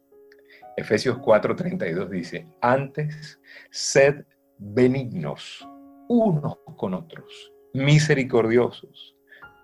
[0.75, 4.25] Efesios 4:32 dice, antes, sed
[4.57, 5.65] benignos
[6.09, 9.15] unos con otros misericordiosos.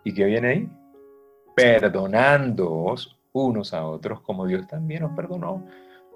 [0.03, 0.69] ¿Y qué viene ahí?
[1.55, 5.65] Perdonándoos unos a otros como Dios también os perdonó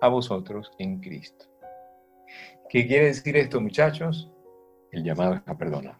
[0.02, 1.46] a vosotros en Cristo.
[2.70, 4.32] ¿Qué quiere decir esto, muchachos?
[4.92, 5.98] El llamado es a perdonar.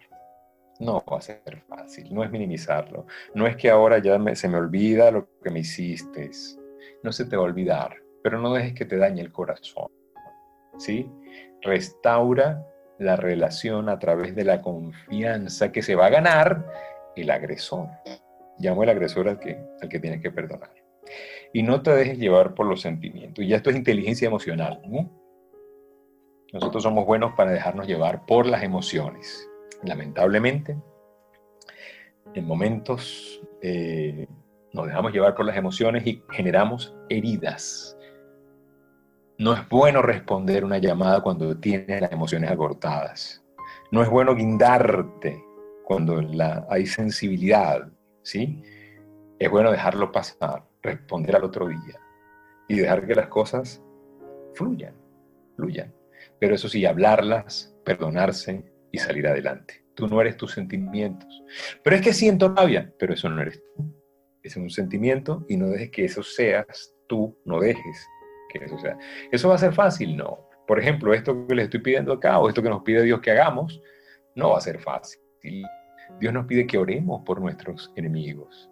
[0.80, 3.06] No va a ser fácil, no es minimizarlo.
[3.36, 6.32] No es que ahora ya se me olvida lo que me hiciste.
[7.04, 9.92] No se te va a olvidar, pero no dejes que te dañe el corazón.
[10.80, 11.10] ¿Sí?
[11.62, 12.66] Restaura
[13.04, 16.66] la relación a través de la confianza que se va a ganar
[17.16, 17.90] el agresor.
[18.60, 20.72] Llamo el agresor al que, al que tienes que perdonar.
[21.54, 23.44] Y no te dejes llevar por los sentimientos.
[23.44, 24.82] Y esto es inteligencia emocional.
[26.52, 29.48] Nosotros somos buenos para dejarnos llevar por las emociones.
[29.84, 30.78] Lamentablemente,
[32.34, 34.28] en momentos eh,
[34.72, 37.98] nos dejamos llevar por las emociones y generamos heridas
[39.38, 43.44] no es bueno responder una llamada cuando tienes las emociones acortadas.
[43.92, 45.44] No es bueno guindarte
[45.84, 46.22] cuando
[46.70, 47.88] hay sensibilidad,
[48.22, 48.62] ¿sí?
[49.40, 52.00] Es bueno dejarlo pasar, responder al otro día
[52.68, 53.82] y dejar que las cosas
[54.54, 54.96] fluyan,
[55.56, 55.94] fluyan.
[56.40, 59.84] Pero eso sí, hablarlas, perdonarse y salir adelante.
[59.96, 61.44] Tú no eres tus sentimientos.
[61.84, 63.94] Pero es que siento rabia, pero eso no eres tú.
[64.42, 68.08] Es un sentimiento y no dejes que eso seas tú, no dejes
[68.60, 68.98] eso sea.
[69.32, 70.16] ¿Eso va a ser fácil?
[70.16, 70.48] No.
[70.68, 73.32] Por ejemplo, esto que les estoy pidiendo acá o esto que nos pide Dios que
[73.32, 73.82] hagamos,
[74.36, 75.20] no va a ser fácil.
[76.20, 78.70] Dios nos pide que oremos por nuestros enemigos.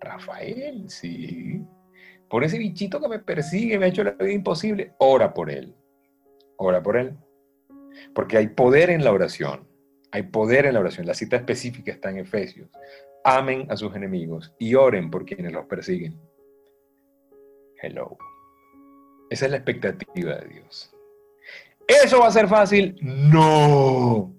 [0.00, 1.64] Rafael, sí.
[2.28, 5.74] Por ese bichito que me persigue, me ha hecho la vida imposible, ora por él.
[6.56, 7.16] Ora por él.
[8.14, 9.66] Porque hay poder en la oración.
[10.12, 11.06] Hay poder en la oración.
[11.06, 12.68] La cita específica está en Efesios.
[13.24, 16.18] Amen a sus enemigos y oren por quienes los persiguen.
[17.82, 18.16] Hello.
[19.30, 20.94] Esa es la expectativa de Dios.
[21.86, 22.96] ¿Eso va a ser fácil?
[23.00, 24.34] No.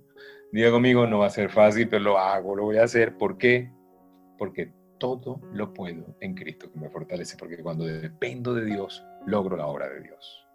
[0.52, 3.18] Diga conmigo, no va a ser fácil, pero lo hago, lo voy a hacer.
[3.18, 3.72] ¿Por qué?
[4.38, 9.58] Porque todo lo puedo en Cristo que me fortalece, porque cuando dependo de Dios, logro
[9.58, 10.46] la obra de Dios.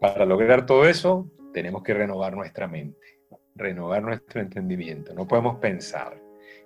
[0.00, 3.20] Para lograr todo eso, tenemos que renovar nuestra mente,
[3.54, 5.12] renovar nuestro entendimiento.
[5.12, 6.20] No podemos pensar.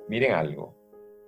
[0.08, 0.76] Miren algo,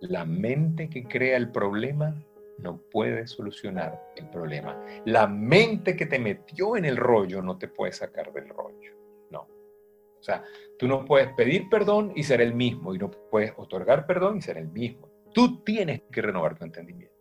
[0.01, 2.15] la mente que crea el problema
[2.59, 4.81] no puede solucionar el problema.
[5.05, 8.93] La mente que te metió en el rollo no te puede sacar del rollo.
[9.31, 9.41] No.
[9.41, 10.45] O sea,
[10.79, 14.43] tú no puedes pedir perdón y ser el mismo, y no puedes otorgar perdón y
[14.43, 15.11] ser el mismo.
[15.33, 17.15] Tú tienes que renovar tu entendimiento.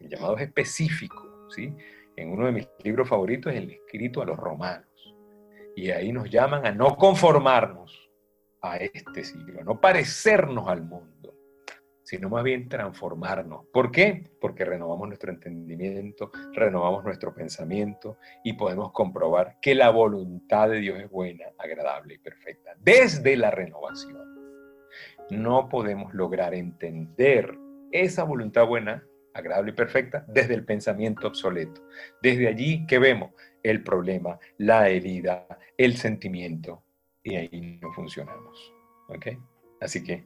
[0.00, 1.74] El llamado es específico, ¿sí?
[2.16, 4.86] En uno de mis libros favoritos es el escrito a los romanos.
[5.74, 8.10] Y ahí nos llaman a no conformarnos
[8.62, 11.34] a este siglo, no parecernos al mundo,
[12.06, 13.66] sino más bien transformarnos.
[13.72, 14.30] ¿Por qué?
[14.40, 21.00] Porque renovamos nuestro entendimiento, renovamos nuestro pensamiento y podemos comprobar que la voluntad de Dios
[21.00, 22.76] es buena, agradable y perfecta.
[22.78, 24.22] Desde la renovación.
[25.30, 27.58] No podemos lograr entender
[27.90, 29.04] esa voluntad buena,
[29.34, 31.82] agradable y perfecta desde el pensamiento obsoleto.
[32.22, 33.32] Desde allí que vemos
[33.64, 36.84] el problema, la herida, el sentimiento,
[37.24, 38.72] y ahí no funcionamos.
[39.08, 39.26] ¿Ok?
[39.80, 40.24] Así que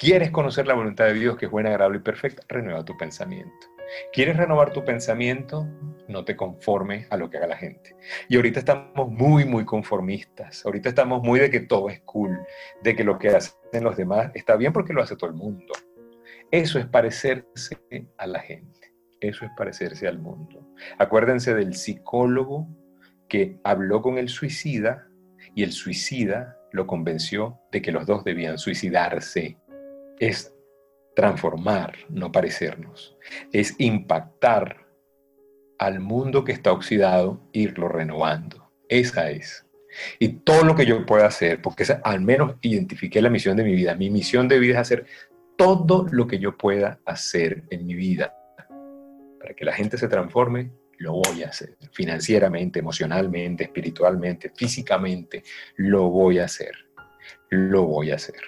[0.00, 2.42] ¿Quieres conocer la voluntad de Dios que es buena, agradable y perfecta?
[2.48, 3.66] Renueva tu pensamiento.
[4.14, 5.68] ¿Quieres renovar tu pensamiento?
[6.08, 7.94] No te conformes a lo que haga la gente.
[8.26, 10.64] Y ahorita estamos muy, muy conformistas.
[10.64, 12.40] Ahorita estamos muy de que todo es cool,
[12.82, 15.74] de que lo que hacen los demás está bien porque lo hace todo el mundo.
[16.50, 17.76] Eso es parecerse
[18.16, 18.94] a la gente.
[19.20, 20.66] Eso es parecerse al mundo.
[20.96, 22.66] Acuérdense del psicólogo
[23.28, 25.08] que habló con el suicida
[25.54, 29.58] y el suicida lo convenció de que los dos debían suicidarse
[30.20, 30.54] es
[31.16, 33.16] transformar, no parecernos,
[33.52, 34.86] es impactar
[35.78, 38.70] al mundo que está oxidado, irlo renovando.
[38.88, 39.66] Esa es.
[40.18, 43.74] Y todo lo que yo pueda hacer, porque al menos identifiqué la misión de mi
[43.74, 43.94] vida.
[43.96, 45.06] Mi misión de vida es hacer
[45.56, 48.36] todo lo que yo pueda hacer en mi vida.
[49.40, 51.76] Para que la gente se transforme, lo voy a hacer.
[51.92, 55.42] Financieramente, emocionalmente, espiritualmente, físicamente,
[55.76, 56.74] lo voy a hacer.
[57.48, 58.40] Lo voy a hacer.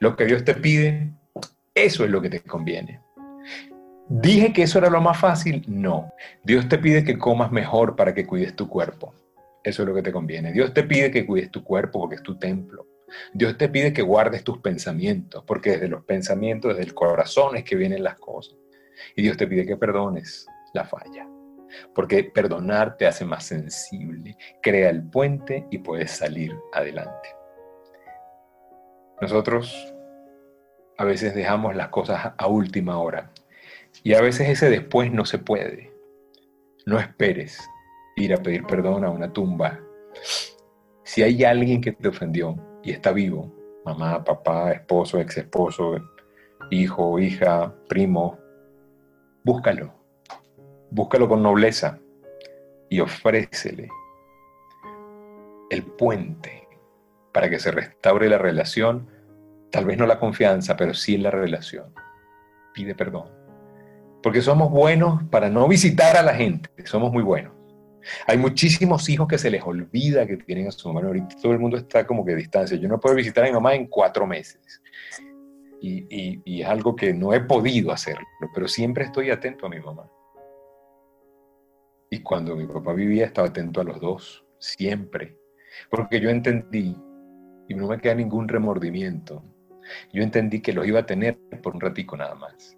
[0.00, 1.12] Lo que Dios te pide,
[1.74, 3.00] eso es lo que te conviene.
[4.08, 5.64] ¿Dije que eso era lo más fácil?
[5.66, 6.12] No.
[6.44, 9.12] Dios te pide que comas mejor para que cuides tu cuerpo.
[9.64, 10.52] Eso es lo que te conviene.
[10.52, 12.86] Dios te pide que cuides tu cuerpo porque es tu templo.
[13.32, 17.64] Dios te pide que guardes tus pensamientos, porque desde los pensamientos, desde el corazón es
[17.64, 18.56] que vienen las cosas.
[19.14, 21.28] Y Dios te pide que perdones la falla,
[21.94, 27.35] porque perdonar te hace más sensible, crea el puente y puedes salir adelante.
[29.20, 29.94] Nosotros
[30.98, 33.30] a veces dejamos las cosas a última hora
[34.02, 35.92] y a veces ese después no se puede.
[36.84, 37.58] No esperes
[38.16, 39.80] ir a pedir perdón a una tumba.
[41.02, 43.52] Si hay alguien que te ofendió y está vivo,
[43.84, 45.96] mamá, papá, esposo, ex esposo,
[46.70, 48.38] hijo, hija, primo,
[49.44, 49.94] búscalo.
[50.90, 51.98] Búscalo con nobleza
[52.88, 53.88] y ofrécele
[55.70, 56.65] el puente
[57.36, 59.10] para que se restaure la relación,
[59.70, 61.92] tal vez no la confianza, pero sí la relación.
[62.72, 63.28] Pide perdón.
[64.22, 67.52] Porque somos buenos para no visitar a la gente, somos muy buenos.
[68.26, 71.06] Hay muchísimos hijos que se les olvida que tienen a su mamá.
[71.06, 72.78] Ahorita todo el mundo está como que a distancia.
[72.78, 74.80] Yo no puedo visitar a mi mamá en cuatro meses.
[75.82, 79.80] Y, y es algo que no he podido hacerlo, pero siempre estoy atento a mi
[79.80, 80.10] mamá.
[82.08, 85.36] Y cuando mi papá vivía estaba atento a los dos, siempre.
[85.90, 86.96] Porque yo entendí
[87.68, 89.42] y no me queda ningún remordimiento.
[90.12, 92.76] Yo entendí que los iba a tener por un ratico nada más.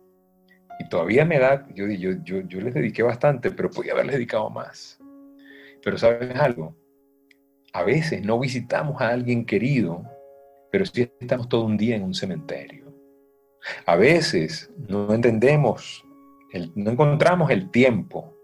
[0.78, 4.48] Y todavía me da, yo, yo, yo, yo les dediqué bastante, pero podía haberles dedicado
[4.50, 5.00] más.
[5.82, 6.76] Pero ¿sabes algo?
[7.72, 10.04] A veces no visitamos a alguien querido,
[10.70, 12.94] pero sí estamos todo un día en un cementerio.
[13.86, 16.04] A veces no entendemos,
[16.74, 18.34] no encontramos el tiempo,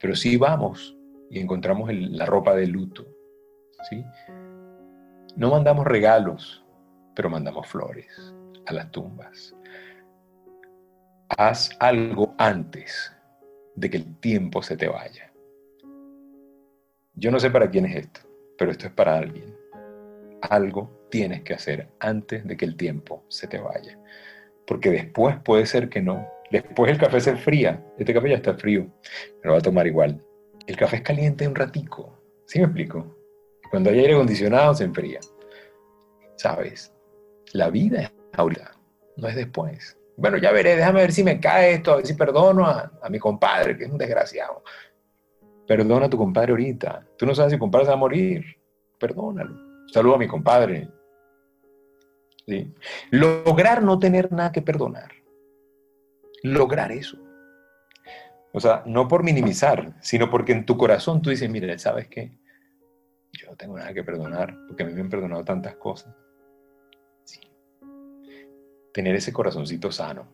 [0.00, 0.96] pero sí vamos
[1.30, 3.06] y encontramos la ropa de luto.
[3.90, 4.04] ¿sí?
[5.36, 6.64] No mandamos regalos,
[7.16, 8.06] pero mandamos flores
[8.66, 9.52] a las tumbas.
[11.36, 13.12] Haz algo antes
[13.74, 15.32] de que el tiempo se te vaya.
[17.14, 18.20] Yo no sé para quién es esto,
[18.56, 19.56] pero esto es para alguien.
[20.42, 23.98] Algo tienes que hacer antes de que el tiempo se te vaya.
[24.68, 26.28] Porque después puede ser que no.
[26.52, 27.84] Después el café se enfría.
[27.98, 28.86] Este café ya está frío,
[29.42, 30.20] pero va a tomar igual.
[30.68, 32.20] El café es caliente un ratico.
[32.46, 33.23] ¿Sí me explico?
[33.70, 35.20] Cuando hay aire acondicionado se enfría.
[36.36, 36.92] ¿Sabes?
[37.52, 38.72] La vida es ahorita,
[39.16, 39.96] no es después.
[40.16, 43.18] Bueno, ya veré, déjame ver si me cae esto, a ver si perdono a, mi
[43.18, 44.62] compadre, que es un desgraciado.
[45.66, 47.06] Perdona a tu compadre ahorita.
[47.16, 48.44] Tú no sabes si compadre se va a morir.
[48.98, 49.56] Perdónalo.
[49.92, 50.88] Saludo a mi compadre.
[53.10, 55.10] Lograr no tener nada que perdonar.
[56.42, 57.16] Lograr eso.
[58.52, 62.38] O sea, no por minimizar, sino porque en tu corazón tú dices, mire, ¿sabes qué?
[63.38, 66.14] Yo no tengo nada que perdonar, porque a mí me han perdonado tantas cosas.
[67.24, 67.40] Sí.
[68.92, 70.26] Tener ese corazoncito sano,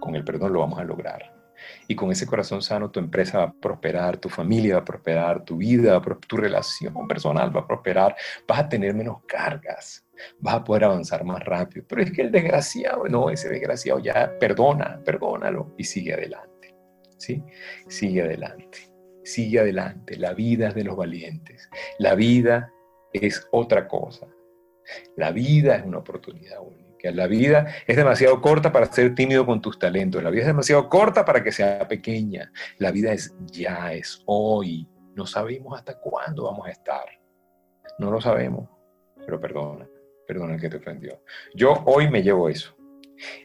[0.00, 1.38] con el perdón lo vamos a lograr.
[1.86, 5.44] Y con ese corazón sano tu empresa va a prosperar, tu familia va a prosperar,
[5.44, 8.16] tu vida, tu relación personal va a prosperar,
[8.48, 10.06] vas a tener menos cargas,
[10.38, 11.84] vas a poder avanzar más rápido.
[11.86, 16.74] Pero es que el desgraciado, no, ese desgraciado ya perdona, perdónalo y sigue adelante.
[17.18, 17.44] ¿Sí?
[17.86, 18.89] Sigue adelante
[19.32, 20.16] sigue adelante.
[20.16, 21.68] La vida es de los valientes.
[21.98, 22.72] La vida
[23.12, 24.26] es otra cosa.
[25.16, 27.10] La vida es una oportunidad única.
[27.12, 30.88] la vida es demasiado corta para ser tímido con tus talentos, la vida es demasiado
[30.88, 36.44] corta para que sea pequeña, la vida es ya, es hoy, no sabemos hasta cuándo
[36.44, 37.06] vamos a estar,
[37.98, 38.68] no lo sabemos,
[39.24, 39.88] pero perdona,
[40.26, 41.22] perdona el que te ofendió.
[41.54, 42.76] Yo hoy me llevo eso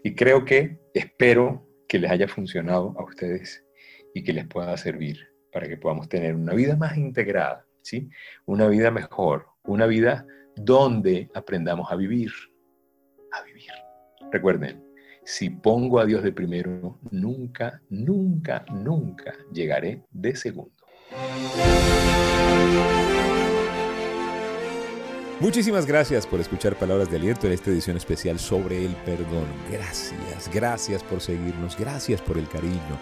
[0.03, 3.63] y creo que espero que les haya funcionado a ustedes
[4.13, 8.09] y que les pueda servir para que podamos tener una vida más integrada, ¿sí?
[8.45, 10.27] Una vida mejor, una vida
[10.57, 12.29] donde aprendamos a vivir,
[13.31, 13.71] a vivir.
[14.33, 14.83] Recuerden,
[15.23, 20.75] si pongo a Dios de primero, nunca, nunca, nunca llegaré de segundo.
[25.39, 29.47] Muchísimas gracias por escuchar Palabras de Aliento en esta edición especial sobre el perdón.
[29.71, 32.99] Gracias, gracias por seguirnos, gracias por el cariño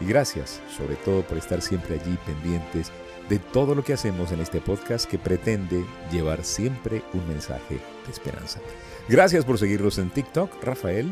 [0.00, 2.92] y gracias sobre todo por estar siempre allí pendientes
[3.28, 7.74] de todo lo que hacemos en este podcast que pretende llevar siempre un mensaje
[8.06, 8.60] de esperanza.
[9.08, 11.10] Gracias por seguirnos en TikTok, Rafael.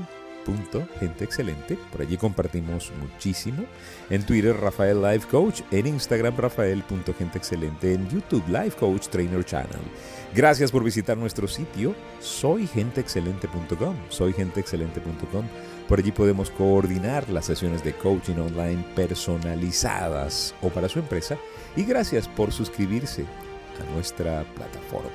[1.01, 3.65] Gente Excelente, por allí compartimos muchísimo.
[4.11, 5.63] En Twitter, Rafael Life Coach.
[5.71, 7.95] En Instagram, Rafael.genteexcelente.
[7.95, 9.81] En YouTube, Life Coach Trainer Channel.
[10.35, 13.97] Gracias por visitar nuestro sitio, soygenteexcelente.com.
[14.09, 15.76] Soygenteexcelente.com.
[15.89, 21.39] Por allí podemos coordinar las sesiones de coaching online personalizadas o para su empresa.
[21.77, 23.25] Y gracias por suscribirse
[23.81, 25.11] a nuestra plataforma.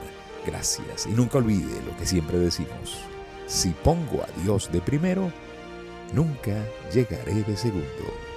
[0.46, 1.08] Gracias.
[1.08, 3.00] Y nunca olvide lo que siempre decimos.
[3.48, 5.32] Si pongo a Dios de primero,
[6.14, 6.56] nunca
[6.94, 8.31] llegaré de segundo.